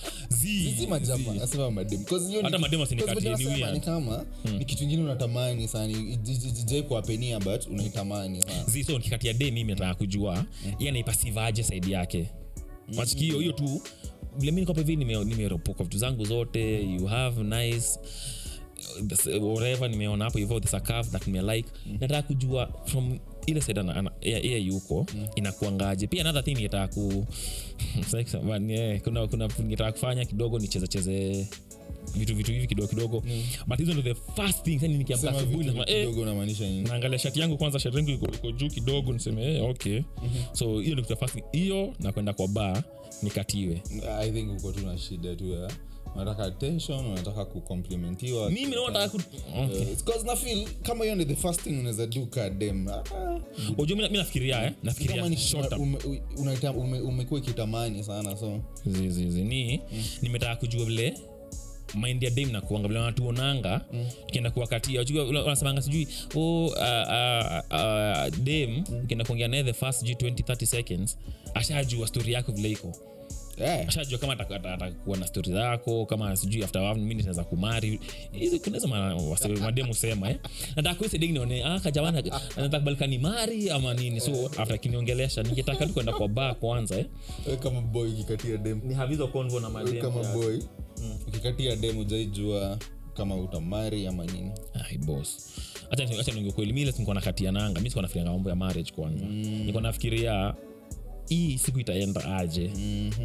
[2.42, 4.24] Hata madem wasinikatie, 'cause ni kama
[4.66, 5.94] kitu ingine unatamani sana
[6.64, 10.44] jai kuwapenia but unaitamani zi so nikikatia de mimi nataka kujua
[10.78, 12.26] iye anaipasivaje saidi yake?
[12.94, 13.82] Machiki hiyo hiyo tu
[14.38, 17.98] vile mi nikopa hivi nimeropoka vitu zangu zote you have nice
[19.40, 21.68] whatever nimeona hapo hivyo the a that nimelike.
[21.86, 22.00] Mm-hmm.
[22.00, 23.80] nataka kujua from ile side
[24.20, 25.06] yeye yuko
[25.36, 26.06] inakuangaje?
[26.06, 27.26] Pia another thing ningetaka ku
[29.04, 31.46] kuna kuna ningetaka kufanya kidogo nichezecheze
[32.16, 33.22] vitu vitu hivi kidogo kidogo.
[33.66, 36.08] But hizo ndo the first thing yani nikiamka asubuhi nasema eh
[36.82, 40.02] naangalia shati yangu kwanza shati yangu iko- juu kidogo niseme eh, okay.
[40.52, 41.44] So hiyo ndio kitu first thing.
[41.52, 42.82] hiyo na kwenda kwa bar
[43.22, 43.82] nikatiwe.
[44.18, 45.70] I think uko tu na shida tu ya
[46.16, 49.20] unataka attention unataka kukomplimentiwa mimi naona ku
[49.64, 50.16] okay.
[50.16, 52.86] Uh, na feel kama hiyo ni the first thing unaweza do kadem
[53.78, 55.22] Unajua mi mi nafikiria eh nafikiria
[56.36, 58.60] unaita- ume- umekuwa ikitamani sana so.
[58.86, 59.42] Zi- zi- zi.
[59.44, 59.80] ni
[60.22, 61.14] nimetaka kujua vile
[61.94, 63.80] mind ya dem nakuanga vile wanatuonanga
[64.26, 65.00] tukienda kuwakatia.
[65.00, 66.78] Unajua, ula- wanasemanga sijui oh, uh, uh,
[67.70, 71.18] uh, dem ukienda kuongea naye the first sijui 20 30 seconds
[71.54, 72.92] ashajua stori yako vile iko
[73.60, 73.88] yeah.
[73.88, 76.82] ashajua kama ata- ata- atakuwa na stori zako kama sijui after
[77.22, 78.00] naweza kumari.
[78.64, 78.88] Kunaweza
[79.60, 80.38] mademu sema eh?
[80.76, 82.22] Nataka kuiseding nione ah kajawana
[82.56, 84.20] nataka kubalika ni mari ama nini?
[84.20, 87.06] So after kiniongelesha nikitaka tu kwenda kwa baa kwanza eh?
[87.62, 90.58] Kama boy ukikatia dem ni havizo konvo na mademu kama boy
[91.28, 92.78] ukikatia dem ujaijua
[93.14, 94.50] kama utamari ama nini.
[94.74, 95.50] Bos boss.
[95.90, 96.72] Acha ni- acha niongee kweli
[97.14, 97.80] nakatia nanga.
[97.80, 99.24] Mimi sikuwa nafikiria mambo ya marriage kwanza.
[99.26, 100.54] Nilikuwa nafikiria
[101.28, 102.70] hii siku itaenda aje?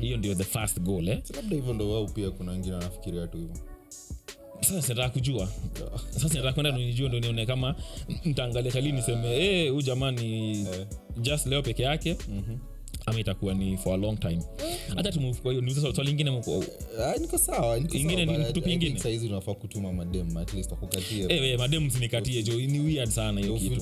[0.01, 1.19] Hiyo ndio the first goal eh?
[1.35, 3.55] Labda hivyo ndo wao pia kuna wengine wanafikiria tu hivyo.
[4.61, 5.49] Sasa kujua.
[6.09, 7.75] Sasa nataka kwenda ndo nijue ndo nione kama
[8.25, 10.65] ntaangalia kali niseme hey, huyu jamani
[11.17, 12.17] just leo peke yake.
[13.05, 14.39] Ama itakuwa ni for a long time.
[14.95, 16.63] Hata tumove kwa hiyo niuze swali swali lingine mko-
[17.03, 18.23] Ah, niko sawa Ingine
[18.73, 18.99] ingine?
[18.99, 23.55] saizi tunafaa kutuma madem at least wakukatie Eh, madem sinikatie jo ni weird sana hiyo
[23.57, 23.81] kitu.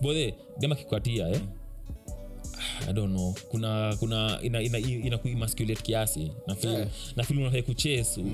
[0.00, 1.40] bothe dem akikukatia eh
[2.88, 3.34] I don't know.
[3.48, 6.32] Kuna kuna ina, ina, ina kuimasculate kiasi.
[6.46, 6.88] Na feel Yeah.
[7.16, 8.24] nafil unafai kuchase.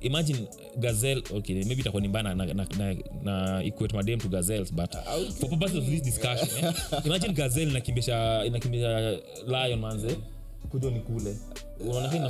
[0.00, 0.38] Imagine
[0.78, 4.92] gazel okay maybe itakuwa ni mbana na, na, na, na equate madem to gazelles but
[5.40, 10.16] for purpose of this discussion eh, imagine gazel inakimbisha inakimbisha lion manze
[10.70, 11.36] kujo ni kule.
[11.80, 12.28] Unaona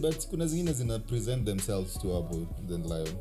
[0.00, 3.14] but kuna zingine zina present themselves to hapo than lion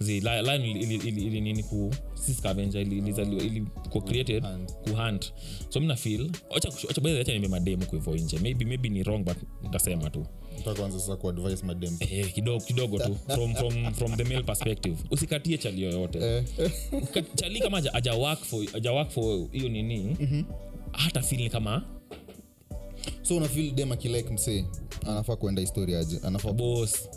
[0.00, 3.66] lion ili, ili, nini ku si scavenger ili ilizaliwa ili
[4.06, 4.44] created
[4.96, 5.32] Hunt.
[5.68, 8.38] so mina feel acha acha basi acha niambie mademu kwa hivyo nje.
[8.38, 10.26] Maybe maybe ni wrong but nitasema tu.
[10.60, 13.16] Utakuanza sasa kuadvise madem eh, kidogo kidogo tu.
[13.34, 14.96] From, from, from the male perspective.
[15.10, 16.44] Usikatie chali yoyote.
[17.14, 20.16] Ka- chali kama aja, work for aja work for hiyo nini
[20.92, 21.82] hata feel ni kama
[23.22, 24.64] so unafil dem akilike msee
[25.06, 26.18] anafaa kuenda historia aje?
[26.22, 27.08] Anafaa boss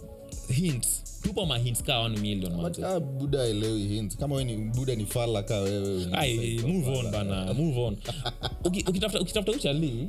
[0.49, 1.03] hints.
[1.21, 5.43] Tupo mahints ka 1 million manze ah, buda aelewi hint kama ni buda ni fala
[5.43, 7.97] ka wewe Ai, move on bana move on.
[8.65, 10.07] Uki- ukitafuta ukitafuta uchali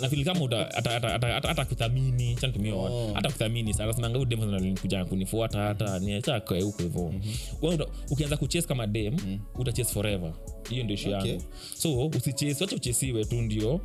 [0.00, 2.74] nafili kama uta- ata- ata- ata- ata- hata kuthamini chantumia
[3.14, 3.92] hata kuthamini sana
[4.24, 4.40] dem
[4.90, 7.14] sana kunifuata hata niachakae huko hivo
[7.62, 9.16] Wewe uta- ukianza kuchase kama dem
[9.58, 10.32] utachase forever.
[10.70, 11.42] Hiyo ndio ishu yangu.
[11.74, 13.80] So usichase wacha uchesiwe tu ndio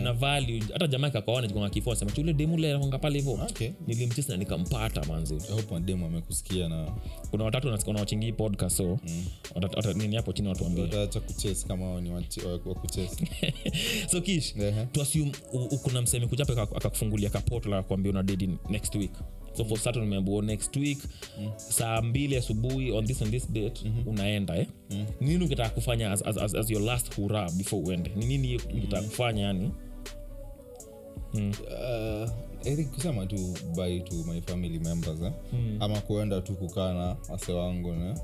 [0.00, 0.62] na value.
[0.72, 3.32] Hata jamaa kakaona jikonga kifua sema chule demu anakonga pale hivyo.
[3.50, 3.70] Okay.
[4.32, 5.34] na nikampata manzi
[6.06, 6.92] amekusikia na
[7.30, 8.98] kuna watatu wanawachingii podcast so
[9.54, 10.84] wata- nini hapo chini watuambie
[11.20, 13.26] kuchase kama ni wachi- wa wa kuchase.
[14.10, 14.86] So kish Ehe.
[14.92, 15.32] tuassume
[15.82, 19.12] kuna mseme kuchapa akakufungulia kapoto la kuambia una dedi next week
[19.52, 20.98] so for umeambiwa next week
[21.56, 24.66] saa mbili asubuhi on this and this date unaenda eh?
[25.20, 28.10] nini ukitaka kufanya as, as, as, as your last hura before uende?
[28.16, 29.70] Ni nini ukitaka kufanya yani?
[31.34, 32.30] Uh,
[32.66, 33.36] I kusema tu
[33.76, 35.32] by to my family members eh?
[35.80, 38.20] ama kuenda tu kukaa na wase wangu na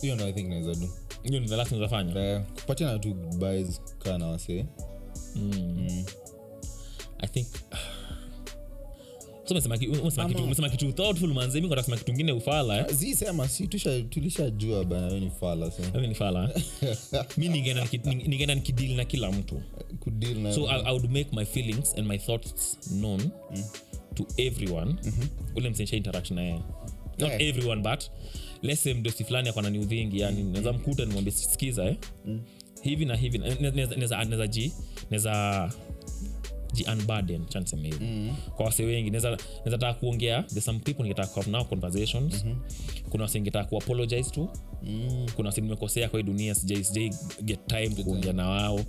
[0.00, 0.88] hiyo ndo i think naweza du
[1.22, 4.66] hiyo ni the last utafanya eh, kupatiana tu goodbyes kukaa na wase.
[7.18, 7.60] I think so
[9.50, 10.28] umesema ki- umesema
[10.68, 12.86] kitu- thoughtful manze mi kasema kitu ingine ufala eh?
[12.94, 13.68] zi sema si
[14.10, 15.70] tulishajua bana we ni fala
[16.06, 17.24] ni eh?
[17.36, 19.62] mi ningeenda nikidil na kila mtu
[20.00, 23.30] kudeal na so I, I would make my feelings and my thoughts known
[24.14, 24.94] to everyone
[25.56, 26.52] ule msensha interaction naye
[27.18, 27.42] not Yeah.
[27.42, 28.04] everyone but
[28.62, 31.96] lese mdosi fulani akwana ni udhingi yani naweza mkuta nimwambia sikiza eh
[32.82, 34.72] hivi na hivi na- neza neza ji
[35.10, 35.72] neza
[36.74, 37.60] ji unburden cha
[38.00, 38.36] mm.
[38.56, 39.10] kwa wase wengi
[39.78, 43.10] taka kuongea there's some people ningetaka kuhave now conversations mm-hmm.
[43.10, 44.48] kuna wase ningetaka kuapologize to
[44.82, 45.26] mm.
[45.36, 47.10] kuna wase nimekosea kwa hii dunia sijai sijai
[47.42, 48.80] get time kuongea na wao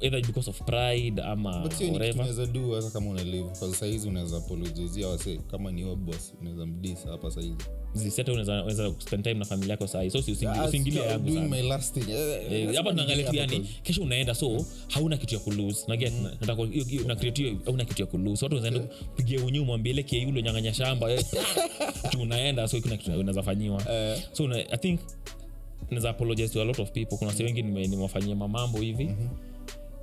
[0.00, 2.20] either because of pride ama but hiyo ni kitu whatever.
[2.20, 3.24] unaweza do hata kama una
[3.58, 7.56] kwa sahizi unaweza apologizia wase kama ni boss unaweza mdisa hapa sahizi
[8.32, 11.36] unaweza unaweza spend time na familia yako sahi so si- usingi- usiingilie stop yangu doing
[11.36, 11.48] sana.
[11.48, 12.10] my last thing.
[12.12, 15.84] Eh, Eh, lazima hapa tunaangalia yani kesho unaenda so hauna kitu ya kulose
[17.64, 18.80] hauna kitu ya kulose watu unaenda
[19.16, 21.12] pigia unyu mwambie ile kei nyang'anya shamba.
[21.12, 21.24] Eh,
[22.22, 23.82] unaenda so kuna kitu unaweza fanyiwa.
[24.32, 25.00] So i think
[25.90, 27.16] naweza apologize to a lot of people.
[27.16, 29.10] Kuna si wengi nimewafanyia mamambo hivi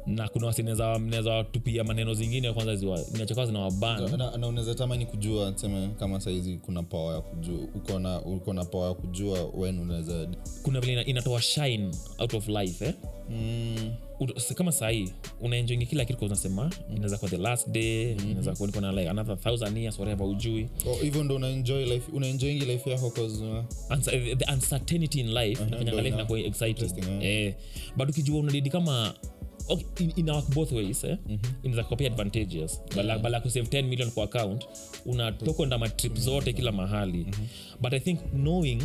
[0.07, 4.75] na kuna wasi naweza naweza watupia maneno zingine kwanza zinachokaa inachokuwa zinawaban na, na unaweza
[4.75, 9.51] tamani kujua seme kama saizi kuna power ya kujua uko na uko na ya kujua
[9.57, 10.27] wen unaweza
[10.63, 12.93] kuna vile inatoa shine out of life eh?
[13.29, 15.09] mm, Ut- kama sahii
[15.41, 16.95] unaenjoingi kila kitu unasema mm.
[16.95, 20.69] inaweza kuwa the last day inaweza kuwa niko na like another thousand years whatever ujui.
[20.87, 25.91] Oh, hivyo ndo unaenjoy life unaenjoyingi life yako cause uh, the uncertainty in life inafanya
[25.91, 27.53] ndo life inakuwa exciting interesting, eh.
[27.97, 29.13] But ukijua unadidi kama
[29.69, 31.17] okay, in, in work both ways eh?
[31.63, 32.81] inaweza kuwa pia advantageous.
[32.95, 34.65] Bala, kusave 10 million kwa account
[35.05, 37.25] unatoka nda matrip zote kila mahali.
[37.81, 38.81] But i think knowing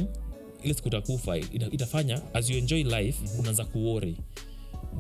[0.63, 4.17] ile siku utakufa ita, itafanya as you enjoy life unaanza kuori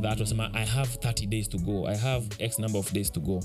[0.02, 3.20] that wasema i have 30 days to go i have x number of days to
[3.20, 3.40] go.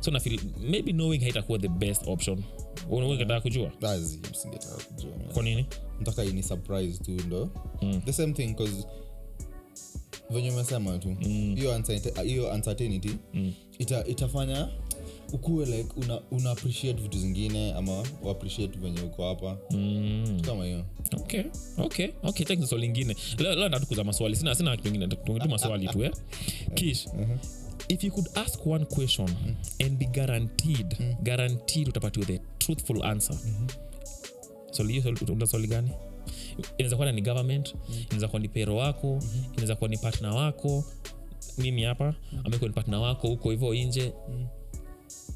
[0.00, 2.42] So nafil maybe knowing haitakuwa the best option.
[2.90, 3.70] Ungetaka kujua?
[5.32, 5.66] Kwa nini?
[6.00, 7.50] Ntaka ini surprise tu ndo.
[8.04, 8.86] The same thing cause
[10.30, 11.08] venye umesema tu.
[11.08, 11.56] Hiyo mm.
[11.56, 12.54] hiyo
[13.34, 13.52] mm.
[13.78, 14.68] ita, itafanya
[15.32, 19.58] ukuwe like una, una appreciate vitu zingine ama uappreciate venye uko hapa.
[19.70, 20.40] Mm.
[20.42, 20.84] kama hiyo.
[21.16, 21.42] Okay
[21.78, 22.68] okay okay thanks.
[22.68, 23.16] Swali lingine.
[23.38, 24.36] Leo natukuza maswali.
[24.36, 26.12] Sina sina kitu tungetu maswali tu eh.
[26.74, 27.06] Kish
[27.88, 29.28] if you could ask one question
[29.80, 33.36] and be guaranteed guaranteed utapatiwa the truthful answer.
[34.70, 35.90] Swali hiyo una swali gani
[36.78, 37.74] inaweza kuwa ni government
[38.06, 39.18] inaweza kuwa ni pero wako
[39.52, 40.84] inaweza kuwa ni partner wako.
[41.58, 42.14] Mimi hapa
[42.44, 44.12] amekuwa ni partner wako huko hivyo nje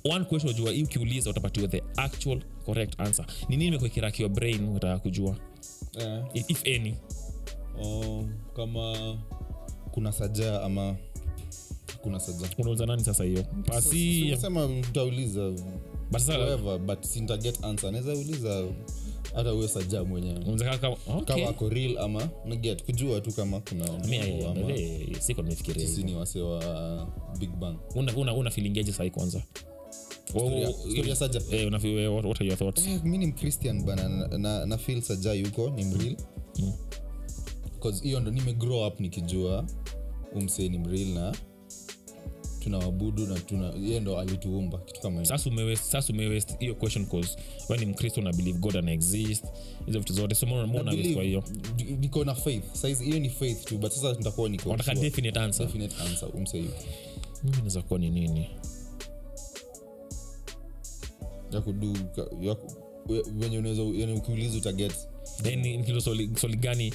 [0.05, 3.27] one question jua hii ukiuliza utapatiwa the actual correct answer.
[3.49, 5.37] Ni nini imekuekiraki your brain utaka kujua?
[5.99, 6.25] Yeah.
[6.35, 6.95] if, if any.
[7.83, 9.17] Um, kama
[9.91, 10.97] kuna sajaa ama
[12.03, 13.45] kuna sajaa unauliza nani sasa hiyo?
[14.37, 15.51] Sema utauliza
[16.11, 17.93] but sasa but sintaget answer.
[17.93, 18.65] Naweza uliza
[19.35, 20.39] hata uwe saja mwenyewe.
[20.39, 21.69] Unaweza kama kama okay.
[21.69, 26.01] real ama naget kujua tu kama kuna Mi, mtu eh, ama bele, siko nimefikiria sisi
[26.01, 26.15] hivyo.
[26.15, 27.77] ni wase wa big bang.
[27.95, 28.51] Una una una
[29.11, 29.43] kwanza?
[30.35, 30.73] Eh
[32.57, 32.87] thoughts?
[32.87, 36.17] Eh, mi ni mchristian bana na, na, na feel saja yuko ni mril
[38.03, 38.23] hiyo mm.
[38.23, 39.65] ndo nime grow up nikijua
[40.35, 41.35] umsee ni mril na
[42.59, 45.51] tunawabudu na tuna ye ndo alituumba kitu kama sasa
[46.13, 47.37] umewest hiyo question cause
[47.69, 49.45] we ni mkristo na believe god ana exist
[49.87, 51.45] hizo vitu zote so mbona mbona Believe, kwa hiyo?
[52.01, 52.65] niko na faith.
[52.73, 55.67] Saizi hiyo ni faith tu but sasa nitakuwa niko definite answer?
[55.67, 56.75] Definite answer yuko
[57.45, 58.47] mimi naweza kuwa ni nini?
[61.53, 61.97] Ya kudu
[62.41, 62.57] ya
[63.41, 64.93] wenye unaweza yani ukiuliza utaget
[65.43, 66.01] then ni-
[66.37, 66.95] swali gani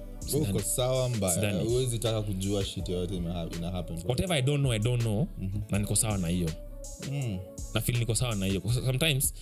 [0.33, 4.71] uko sawa mbaya huwezi taka kujua shit yoyote ina ina happen whatever i don't know
[4.73, 5.27] i don't know
[5.69, 6.49] na niko sawa na hiyo
[7.11, 7.37] Mm.
[7.73, 9.33] na feel niko sawa na hiyo sometimes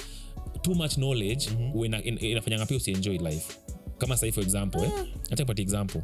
[0.61, 1.85] too much knowledge mm-hmm.
[1.85, 3.53] ina, in, inafanyanga pia usienjoy life
[3.97, 4.91] kama sahii for example eh?
[5.29, 6.01] hata example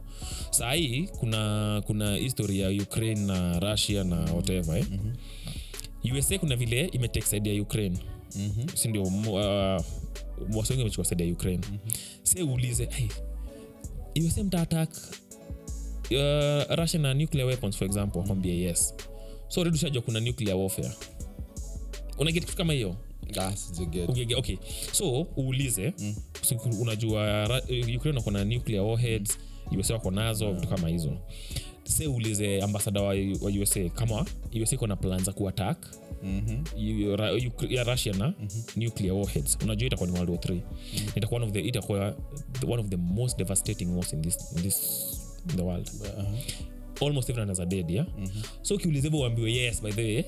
[0.49, 4.85] sahii kuna kuna history ya ukraine na russia na whatever eh?
[4.91, 6.17] mm-hmm.
[6.17, 7.97] usa kuna vile imetake side ya ukraine
[8.35, 8.67] Mhm.
[8.73, 9.85] sindio uh,
[10.55, 11.91] wasiwengi wamechukua side ya ukraine mm-hmm.
[12.23, 13.07] se uulize hey,
[14.15, 14.89] usa to attack
[16.11, 18.93] uh, russia na nuclear weapons for example wakwambia yes
[19.47, 20.91] so already ushajua kuna nuclear warfare.
[22.17, 22.95] Unaget kitu kama hiyo.
[24.09, 24.57] Ugege, okay.
[24.91, 25.93] So uulize.
[25.99, 26.15] Mm.
[26.81, 27.61] unajua Ra-
[27.97, 29.37] ukraine wako na nuclear warheads
[29.79, 31.17] usa wako nazo vitu kama hizo.
[31.83, 33.07] Se uulize ambasada wa,
[33.41, 34.25] wa usa kama
[34.63, 35.77] usa iko na plan za kuattack
[36.25, 36.63] Mhm.
[36.77, 38.33] yu- ra- Ukra- ya russia na
[38.75, 39.57] nuclear warheads.
[39.63, 40.61] Unajua itakuwa ni world war 3
[41.15, 42.15] itakuwa one of the itakuwa
[42.67, 44.77] one of the most devastating wars in this, in this
[45.49, 45.89] in the world.
[46.19, 46.33] Aha.
[47.01, 48.05] almost everyone has a dead yeah?
[48.61, 50.23] So ukiuliza hivyo uambiwe yes by the way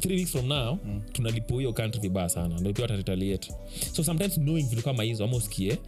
[0.00, 1.02] three weeks from now mm.
[1.12, 2.60] tunalipo hiyo country vibaya sana.
[2.60, 3.52] Ndo pia wataretaliate
[3.92, 5.78] so sometimes knowing vitu kama hizo ama usikie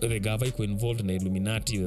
[0.00, 1.78] the gava iko involved na illuminati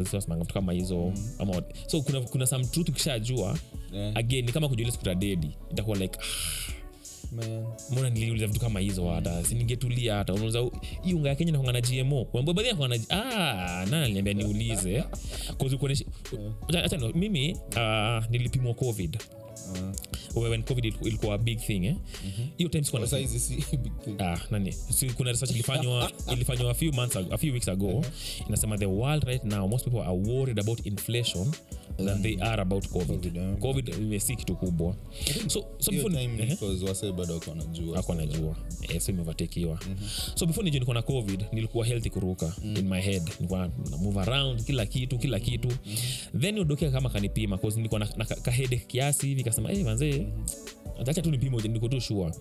[0.53, 1.29] kama hizo mm.
[1.39, 3.57] ama so kuna, kuna some truth ukishajua
[3.93, 4.17] Yeah.
[4.17, 6.73] again ni kama kujulia siku dedi itakuwa like ah,
[7.91, 9.43] mbona niliuliza vitu kama hizo hata?
[9.43, 10.33] Siningetulia hata.
[10.33, 10.59] Unauza
[11.03, 15.03] hii unga ya kenya nakonga na gmo Unaambiwa baadhi nakwanga na ah, nani aliniambia niulize?
[15.59, 16.05] Ukuoneshe-
[16.67, 19.17] Acha- acha mimi uh, nilipimwa covid
[20.35, 21.95] Uh, when covid ilikuwa big thing eh?
[22.57, 23.01] hiyo time sikuwa.
[24.19, 24.71] Ah, nani?
[24.71, 28.05] Si kuna research ilifanywa ilifanywa a few months ago, a few weeks ago.
[28.47, 31.51] Inasema the world right now most people are worried about inflation
[31.97, 33.33] than they are about covid.
[33.59, 34.95] Covid, imesi kitu kubwa.
[35.47, 35.91] So, so
[37.99, 39.79] ako najua eh, so imevatekiwa
[40.35, 43.23] so before nijue niko na covid nilikuwa healthy kuruka in my head.
[43.35, 45.67] Nilikuwa na move around kila kitu kila kitu.
[46.39, 50.27] Then udokea kama kanipima cause nilikuwa na, na ka- kahede kiasi hivi kasema hey, manzee
[51.07, 52.31] acha tu nipime niko tu sure.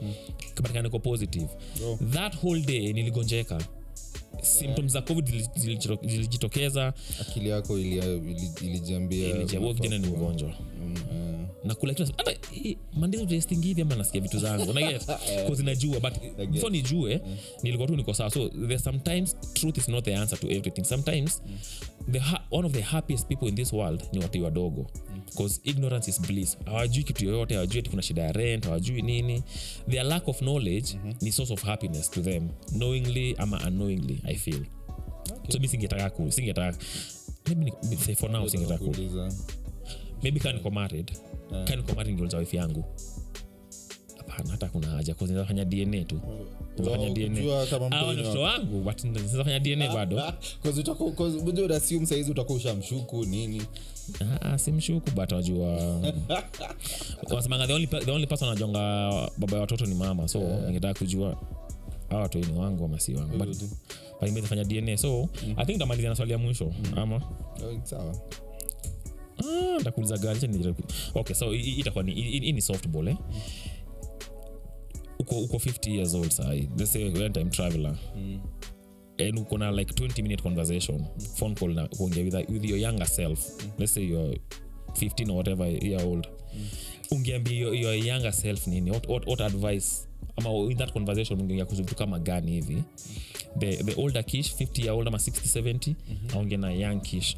[0.55, 1.49] Kapatikana niko positive.
[1.87, 1.99] Oh.
[2.13, 3.59] that whole day niligonjeka.
[4.43, 5.49] Symptoms za covid
[6.07, 6.93] zilijitokeza.
[7.21, 8.81] Akili yako ili- ili- ili
[9.31, 10.49] ilijabua ni mgonjwa
[10.81, 11.48] Mm, eh.
[11.65, 12.33] Nakula kitu hata
[12.97, 14.73] mandizi testing hivi ama nasikia vitu zangu.
[15.65, 16.13] Najua but
[16.51, 17.21] before nijue
[17.63, 18.31] nilikuwa tu niko sawa.
[18.31, 20.85] So there's sometimes truth is not the answer to everything.
[20.85, 21.43] Sometimes
[22.13, 24.87] the ha- one of the happiest people in this world ni watu wadogo.
[25.27, 26.59] Because ignorance is bliss.
[26.65, 29.43] Hawajui kitu yoyote hawajui kuna shida ya rent hawajui nini.
[29.91, 34.65] Their lack of knowledge ni source of happiness to them knowingly ama unknowingly i feel.
[35.49, 36.79] So mi singetaka ku singetaka.
[37.49, 39.33] Maybe say for now singetaka Kuuliza.
[40.23, 41.13] Maybe kaa niko married.
[41.65, 42.85] Kaa niko married ngiuliza wife yangu.
[44.27, 45.15] Hapana hata kuna haja.
[45.15, 46.21] Kuzafanya dna tu.
[46.79, 47.37] Nafanya Well, DNA.
[47.37, 49.03] kujua kama mtu Au ni ni mtoto wa- wangu but
[49.63, 50.21] dna bado.
[50.21, 53.63] Ah, 'cause utaku- 'cause unajua unassume saizi utakuwa ushamshuku nini?
[54.41, 56.01] Ah, simshuku but najua
[57.35, 58.79] wasemanga the only, the only person anajonga
[59.39, 61.37] baba ya watoto ni mama so ningetaka kujua
[62.11, 63.49] hawa watu ni wangu ama si wangu but,
[64.21, 67.17] but dna so i think tamalizia na swali ya mwisho ama?
[67.17, 68.15] Oh, sawa
[69.39, 70.75] Ah, ntakuuliza gari
[71.15, 73.17] okay so itakuwa ni hii ni softball eh?
[75.19, 77.97] Uko uko 50 years old sai let's say time traveler.
[79.21, 81.05] And uko na like 20 minute conversation
[81.37, 83.41] phone call na kuongea with, with your younger self.
[83.79, 84.39] Let's say you're
[84.95, 86.27] 15 or whatever year old.
[87.11, 88.91] Ungeambia your, your younger self nini?
[88.91, 90.07] What, what, what advice?
[90.37, 92.83] Ama in that conversation ungeongea kuhusu vitu kama gani hivi?
[93.59, 95.95] The, the older kish 50 year old ama 60 70
[96.35, 97.37] aonge na young kish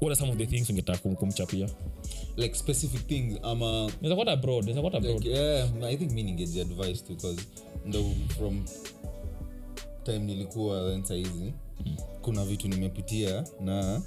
[0.00, 1.68] what are some of the things ungetaka kum- kumchapia
[2.36, 5.24] like specific things ama Inaweza kuwa hata abroad, inaweza kuwa hata abroad.
[5.24, 7.42] like, yeah, i think mi ningeji advice tu cause
[7.86, 8.04] ndo
[8.36, 8.64] from
[10.04, 11.52] time nilikuwa then saizi
[12.22, 14.02] kuna vitu nimepitia na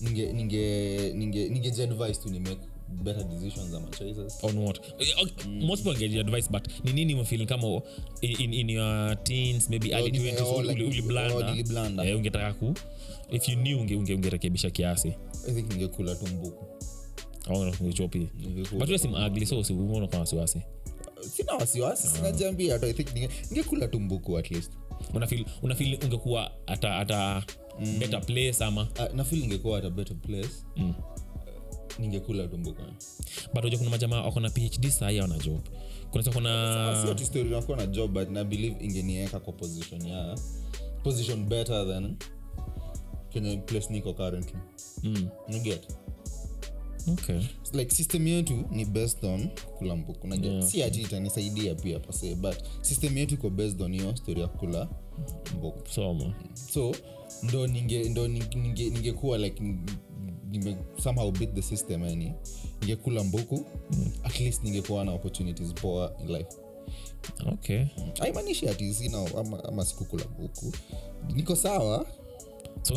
[0.00, 2.60] ninge ninge ninge ningeji advice tu ni make
[3.02, 6.92] better decisions ama choices on what Eh, okay, most people get your advice but ni
[6.92, 7.80] nini umefeel kama
[8.20, 11.36] in, in, in your teens maybe early nime- 20s oh, uli- like, uli- uliblanda.
[11.36, 12.04] oh, niliblanda.
[12.04, 12.74] Eh, ungetaka ku
[13.30, 15.08] if you knew unge, unge, ungerekebisha kiasi.
[15.48, 16.64] I think ningekula tu mbuku.
[17.48, 18.78] Au ungechopi Ningekula.
[18.78, 19.72] but wewe si ugly so si
[20.08, 20.62] kwa wasiwasi?
[21.36, 22.92] Sina wasiwasi sinajiambia tu i
[23.50, 24.00] ningekula tu
[24.38, 24.72] at least.
[25.14, 27.42] Unafeel unafeel ungekuwa hata hata
[27.98, 28.82] better place ama?
[28.82, 30.50] Uh, nafil ningekuwa at better place.
[30.76, 30.94] Mm.
[31.98, 32.58] ningekula tu
[33.54, 35.60] but unajua kuna majamaa wako na phd sahi wana job.
[36.10, 40.38] Kunaweza kuna sio tu story nakuwa na job but na believe ingenieka kwa position ya
[41.02, 42.16] position better than
[43.66, 44.58] place niko currently
[45.02, 45.28] mm,
[45.62, 45.88] get.
[47.12, 47.40] Okay
[47.72, 50.66] like system yetu ni based on kula mbuku najua Yeah.
[50.68, 54.88] si ati itanisaidia pia pase but system yetu iko based on hiyo story ya kula
[55.58, 56.34] mbuku soma
[56.72, 56.94] so
[57.42, 59.62] ndo ninge ndo ninge- ninge- like
[60.50, 62.32] nime somehow beat the system yani
[62.80, 63.64] ningekula mbuku
[64.22, 66.50] at least ningekuwa na opportunities poa in life.
[67.52, 67.84] Okay
[68.18, 70.72] haimaanishi ati sina ama, ama sikukula mbuku
[71.34, 72.06] niko sawa
[72.82, 72.94] so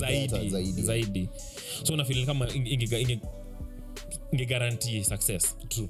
[0.00, 0.82] zaidi, zaidi.
[0.82, 1.28] zaidi.
[1.84, 3.20] So unafeel kama ingegarantie inge-
[4.32, 5.56] inge- success.
[5.68, 5.88] True.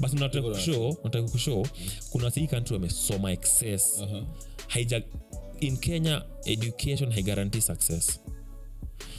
[0.00, 1.66] But nataka kushow
[2.10, 4.00] kuna sii kantri wamesoma excess.
[4.02, 4.22] Uh-huh.
[4.68, 5.02] haija
[5.60, 8.20] in kenya education haigarantii success.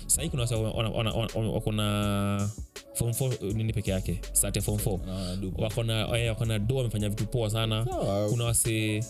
[0.07, 0.43] Sahii kuna
[1.53, 2.49] wako na
[2.93, 4.19] form 4 nini peke yake?
[4.31, 7.85] Sate form 4 na duku wako na eh, wako na do wamefanya vitu poa sana.
[8.29, 9.03] Kuna wase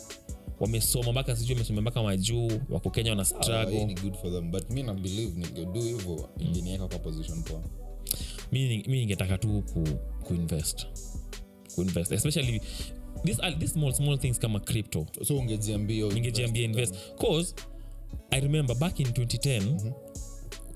[0.60, 3.86] wamesoma mpaka sijui wamesoma mpaka majuu wako kenya wana Ah, struggle.
[3.86, 4.52] ni good for them.
[4.52, 7.62] But mi na believe ningedu hivyo ingenieka kwa position poa.
[8.52, 9.84] Mi mi ningetaka tu ku,
[10.24, 10.86] kuinvest
[11.76, 12.62] kuinvest especially
[13.26, 15.06] this, this small, small things kama crypto.
[15.24, 16.96] So ungejiambia ningejiambia invest.
[17.22, 17.56] Cause
[18.32, 19.94] i remember back in 2010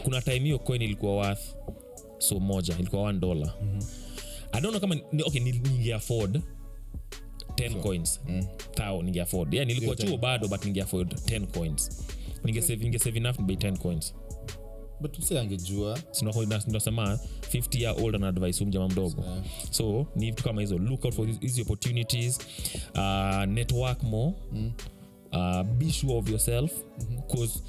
[0.03, 1.55] kuna time hiyo coin ilikuwa worth
[2.17, 3.53] so moja ilikuwa 1 dollar.
[4.51, 6.41] I don't know kama okay ningeafford ni-
[7.69, 8.19] 10 coins.
[8.75, 9.53] Tao ninge afford.
[9.53, 12.03] Yeah nilikuwa chuo bado but ningeafford 10 coins.
[12.43, 14.13] Ninge save ninge save enough to buy 10 coins.
[15.01, 15.99] But msi angejua.
[16.67, 17.19] Ndosema
[17.51, 19.21] 50 year old an advice umjama mdogo.
[19.21, 19.43] Yeah.
[19.71, 20.77] so ni vitu kama hizo.
[20.77, 22.39] Look out for hizi opportunities.
[22.95, 24.33] Uh, network more.
[25.31, 26.71] Uh, be sure of yourself.
[27.09, 27.59] Because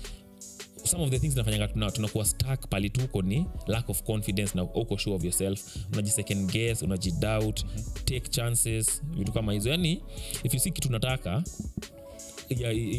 [0.85, 4.63] some of the things nafanyanga tuna- tunakuwa stuck pali tuko ni lack of confidence na
[4.63, 5.77] uko sure of yourself.
[5.93, 7.65] Unaji second guess unajidoubt
[8.05, 9.71] take chances vitu kama hizo.
[9.71, 10.03] Yani
[10.45, 11.43] if you see kitu nataka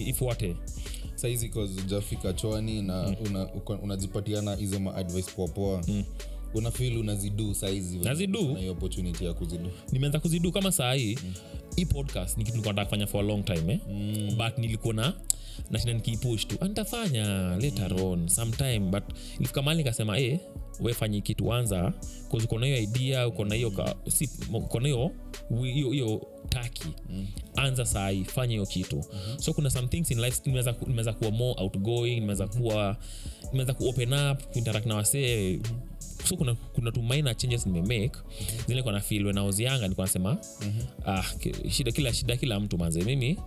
[0.08, 0.56] ifuate.
[1.16, 1.52] Saizi
[1.86, 6.04] ujafika chwani na una, uko- unajipatiana hizo maadvice poapoa mm.
[6.56, 8.54] Unafil unazidu saizi Nazidu.
[8.54, 11.34] na hiyo opportunity ya kuzidu nimeanza kuzidu kama saa hii mm.
[11.76, 13.80] hii podcast ni kitu nilikuwa nataka kufanya for a long time eh?
[13.90, 14.36] mm.
[14.38, 15.14] but nilikuwa na
[15.72, 18.04] nashinda nikiipush tu "Ah, nitafanya later mm.
[18.06, 19.04] on sometime but
[19.40, 20.40] ilifika mali nikasema eh,
[20.94, 21.94] fanyi kitu anza
[22.44, 23.72] uko na hiyo idea uko na hiyo
[24.54, 25.12] uko na hiyo
[25.64, 27.28] hiyo hiyo taki mm.
[27.56, 29.40] anza sahii fanya hiyo kitu mm-hmm.
[29.40, 32.98] so kuna some things in life nimeweza nimeweza kuwa more outgoing nimeweza kuwa
[33.52, 35.80] nimeweza kuopen up kuinteract na wasee mm-hmm
[36.30, 38.66] so kuna, kuna tu minor changes nimemake mm-hmm.
[38.68, 40.84] zile kwa na feel when I was younger nilikuwa nasema mm-hmm.
[41.14, 41.24] ah,
[41.70, 43.38] shida kila shida kila mtu manze mimi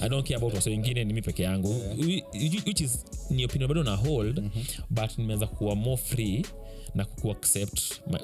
[0.00, 1.96] i don't care about wase wengine ni mi peke yangu yeah.
[1.98, 4.64] which- which is ni opinion bado na hold mm-hmm.
[4.90, 6.46] but nimeanza kuwa more free
[6.94, 7.80] na kuaccept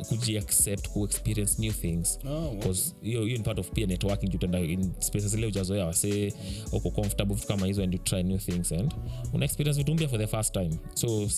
[0.08, 2.56] kujiaccept kuexperience new things Oh, okay.
[2.58, 6.32] Because hiyo hiyo ni part of pia networking jutenda in spaces ile ujazoea wasee
[6.72, 8.94] uko comfortable vitu kama hizo and you try new things and
[9.34, 11.28] una experience vitu mpya for the first time so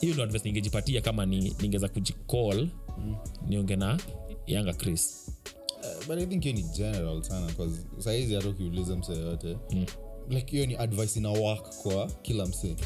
[0.00, 2.68] hiyo ndo advice ningejipatia kama ni ningeweza kujicall
[3.48, 3.98] nionge na
[4.46, 5.26] yanga chris
[5.82, 7.46] Uh, but i think hiyo ni general sana
[7.98, 9.84] saizi hata ukiuliza msee yoyote mm.
[10.28, 12.76] like hiyo ni advice ina work kwa kila msee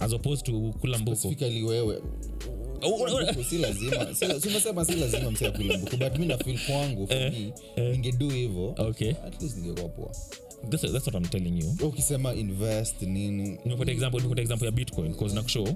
[0.00, 1.28] as opposed to kula mbuko
[1.66, 2.00] wewe.
[3.50, 4.14] Si lazima.
[4.14, 4.50] Si la- si
[4.94, 7.52] lazima msee akule mbuku but mi nafil kwangu for me
[7.92, 9.10] ningedu hivo okay.
[9.10, 10.10] at least ningekuwa poa.
[10.70, 11.88] That's, that's what i'm telling you.
[11.88, 13.58] Ukisema invest nini?
[13.64, 15.68] Nimepata example nimepata example ya bitcoin because nakushow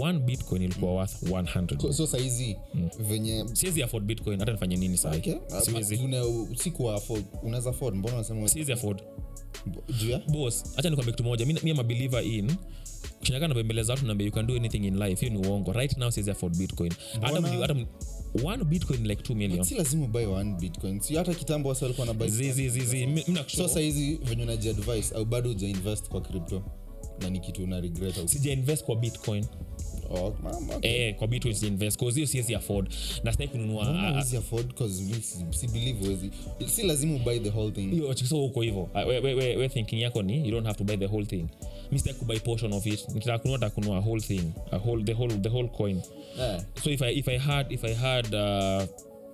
[0.00, 2.56] one bitcoin ilikuwa worth 100 so saizi
[2.98, 5.34] venye siwezi afford bitcoin hata nifanye nini sahi Okay.
[5.62, 5.98] siwezi.
[6.56, 9.02] sikuwa afford unaweza afford mbona unasema siwezi afford.
[10.00, 10.18] Juu ya?
[10.18, 11.46] Bos hacha nikwambia kitu moja.
[11.46, 12.52] Mi mi am a believer in
[13.18, 15.26] kushinaka nabembeleza watu naambia you can do anything in life.
[15.26, 15.72] Hiyo ni uongo.
[15.72, 16.92] Right now siwezi afford bitcoin.
[17.20, 17.86] Hata mni- hata mni-
[18.44, 19.64] one bitcoin like 2 million.
[19.64, 21.00] Si lazima buy one bitcoin.
[21.00, 23.66] Si hata kitambo wasi walikuwa na buy zizi zizi mi mi so
[24.24, 26.62] venye unaji advice au bado uja invest kwa crypto?
[27.20, 29.44] Na ni kitu una regret au sija invest kwa bitcoin.
[30.10, 30.34] Oh,
[30.76, 31.08] okay.
[31.08, 32.88] eh kwa bitcoin sija cause hiyo siwezi afford.
[33.24, 34.74] Na sitaki Mbona huwezi afford?
[34.74, 36.30] Cause mi si, si believe huwezi.
[36.66, 37.90] Si lazima ubuy the whole thing.
[37.90, 38.90] Hiyo so uko hivyo.
[38.94, 41.26] Ah, we, we, we, we thinking yako ni you don't have to buy the whole
[41.26, 41.44] thing
[41.92, 43.06] mi sitaki kubuy portion of it.
[43.06, 46.02] Kununua nataka whole thing a whole, the, whole, the whole coin.
[46.38, 46.60] Yeah.
[46.82, 48.86] so if I, if I had if I had uh,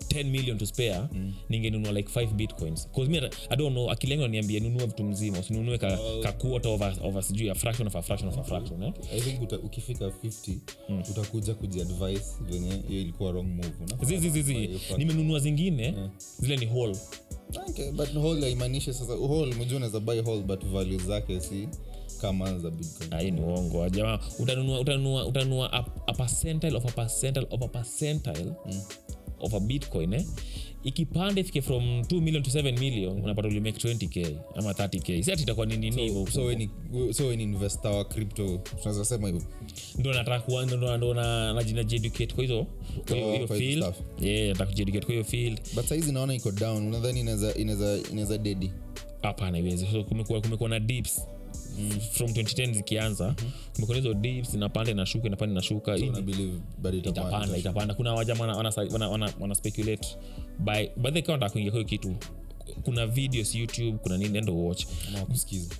[0.08, 1.32] 10 million to spare mm.
[1.48, 2.88] ningenunua like 5 bitcoins.
[2.88, 3.18] Bcause mi
[3.50, 7.22] i don't know akilengo niambia nunua vitu mzima usinunue ka, uh, ka quarter of a
[7.22, 8.92] sijui a fraction of a fraction of a fraction eh?
[9.12, 10.56] i think uta, ukifika 50
[11.10, 14.98] utakuja kujiadvice venye hiyo ilikuwa wrong move Unafaa zizi zizi buy hiyo fact.
[14.98, 15.94] nimenunua zingine
[16.38, 16.96] zile ni whole.
[17.68, 21.68] Okay, but whole haimaanishi sasa whole mjua unaweza buy whole but value zake si
[22.20, 23.20] kama za bitcoin.
[23.20, 23.88] Hii ni uongo.
[23.88, 28.80] Jamaa utanunua utanunua utanunua a, a percentile of a percentile of a percentile mm.
[29.40, 30.24] of a bitcoin eh?
[30.84, 35.42] ikipanda ifike from 2 million to 7 million unapata ulimake 20k ama 30k si ati
[35.42, 36.70] itakuwa ni nini hivyo so we ni
[37.14, 38.58] so we ni investor wa crypto.
[38.58, 39.42] Tunaweza sema hivyo.
[39.98, 42.66] Ndo nataka kuwa- ndo- ndo ndo na- naji- najieducate kwa hizo
[43.14, 43.94] hiyo kwa field.
[45.06, 45.60] hiyo field.
[45.74, 46.86] But saizi naona iko down.
[46.86, 48.72] Unadhani inaweza dedi
[49.22, 51.22] hapana iwezi so kumekuwa kumekuwa na dips.
[52.12, 53.34] From 2010 zikianza
[53.74, 55.98] kumekuwa hizo dips inapanda inashuka inapanda inashuka
[56.78, 57.56] but itapanda.
[57.56, 58.72] itapanda kuna wajama wana,
[59.54, 60.08] speculate
[60.58, 62.16] by by the count kuingia kwa kitu
[62.84, 64.86] kuna videos youtube kuna nini endo watch
[65.26, 65.74] kusikiza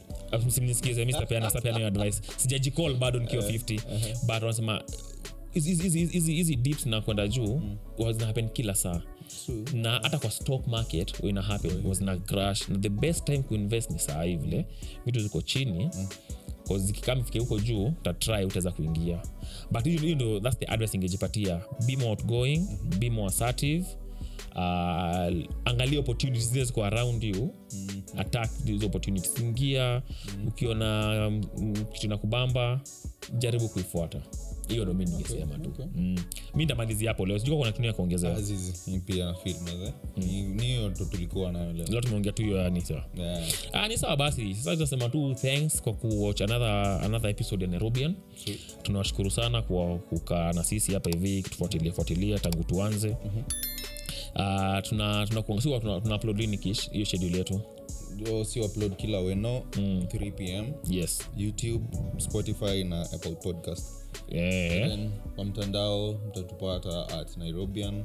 [0.47, 2.21] msimnisikize mi sitapeana sitapeana advice.
[2.37, 3.81] Sijajicall bado nikiwa 50
[4.23, 4.83] but wanasema
[5.55, 8.13] hizi- hizi- hizi hizi- dips na kwenda juu mm.
[8.13, 9.03] zina kila saa
[9.45, 9.65] True.
[9.83, 13.91] na hata kwa stock market ina happen was na crash na the best time kuinvest
[13.91, 14.67] ni saa hii vile
[15.07, 16.79] vitu ziko chini mm.
[16.79, 19.23] zikikama fike huko juu utatry utaweza kuingia
[19.71, 22.99] but hiyo ndo thats the advice ingejipatia be more outgoing mm-hmm.
[22.99, 23.87] be more assertive
[24.55, 28.19] uh, angalia opportunities zile ziko around you mm-hmm.
[28.21, 30.49] attack these opportunities ingia mm-hmm.
[30.49, 32.81] ukiona um, kitu na kubamba
[33.39, 34.19] jaribu kuifuata
[34.69, 35.69] hiyo ndo mi ningesema tu.
[35.69, 35.87] Okay.
[35.95, 36.17] mm.
[36.55, 37.39] mi ndamalizia hapo leo.
[37.39, 38.37] Sijua kuna kitu ya kuongezea
[39.07, 39.35] pia
[41.11, 41.87] tulikuwa nayo leo.
[41.87, 43.05] Leo tumeongea tu hiyo yani sawa.
[43.17, 43.49] Yeah.
[43.73, 44.55] ah, ni sawa basi.
[44.55, 48.15] Sasa tunasema tu thanks kwa kuwatch another, another episode ya nairobian.
[48.83, 53.09] Tunawashukuru sana kwa kukaa na sisi hapa hivi kutufuatilia fuatilia tangu tuanze.
[53.09, 53.43] Mm-hmm.
[54.35, 57.61] uh, tuna tuna, tuna, tuna, tuna upload lini kish hiyo schedule yetu?
[58.45, 59.59] Si upload kila weno.
[59.59, 61.31] 3 pm yes.
[61.37, 61.85] Youtube
[62.19, 63.98] spotify na apple podcast
[64.29, 64.89] yeah.
[64.89, 68.05] then kwa mtandao mtatupata at nairobian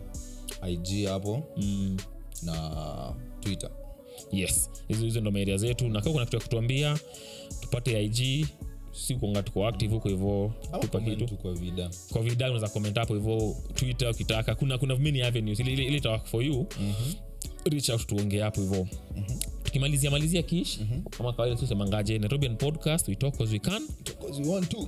[0.70, 1.98] ig hapo mm.
[2.44, 3.70] na twitter.
[4.32, 4.70] Yes.
[4.88, 5.90] Hizo hizo ndo maeria zetu.
[5.90, 7.00] Na kama kuna kitu ya kutuambia
[7.62, 8.46] tupate ig
[8.92, 11.38] si kuanga tuko active huko hivo tupa kitu.
[11.38, 14.56] kwa vida kwa vida unaweza comment hapo hivo twitter ukitaka.
[14.56, 15.60] Kuna kuna many avenues.
[15.60, 17.14] Ili, ili, ili tawak for you mm-hmm.
[17.72, 18.88] reach out tuongee hapo hivo.
[19.16, 19.40] Mm-hmm.
[19.64, 20.80] tukimalizia malizia kish.
[20.80, 21.04] Mm-hmm.
[21.04, 23.82] kama kawaida tusemangaje nairobian podcast we talk as we can.
[24.06, 24.88] Because we want to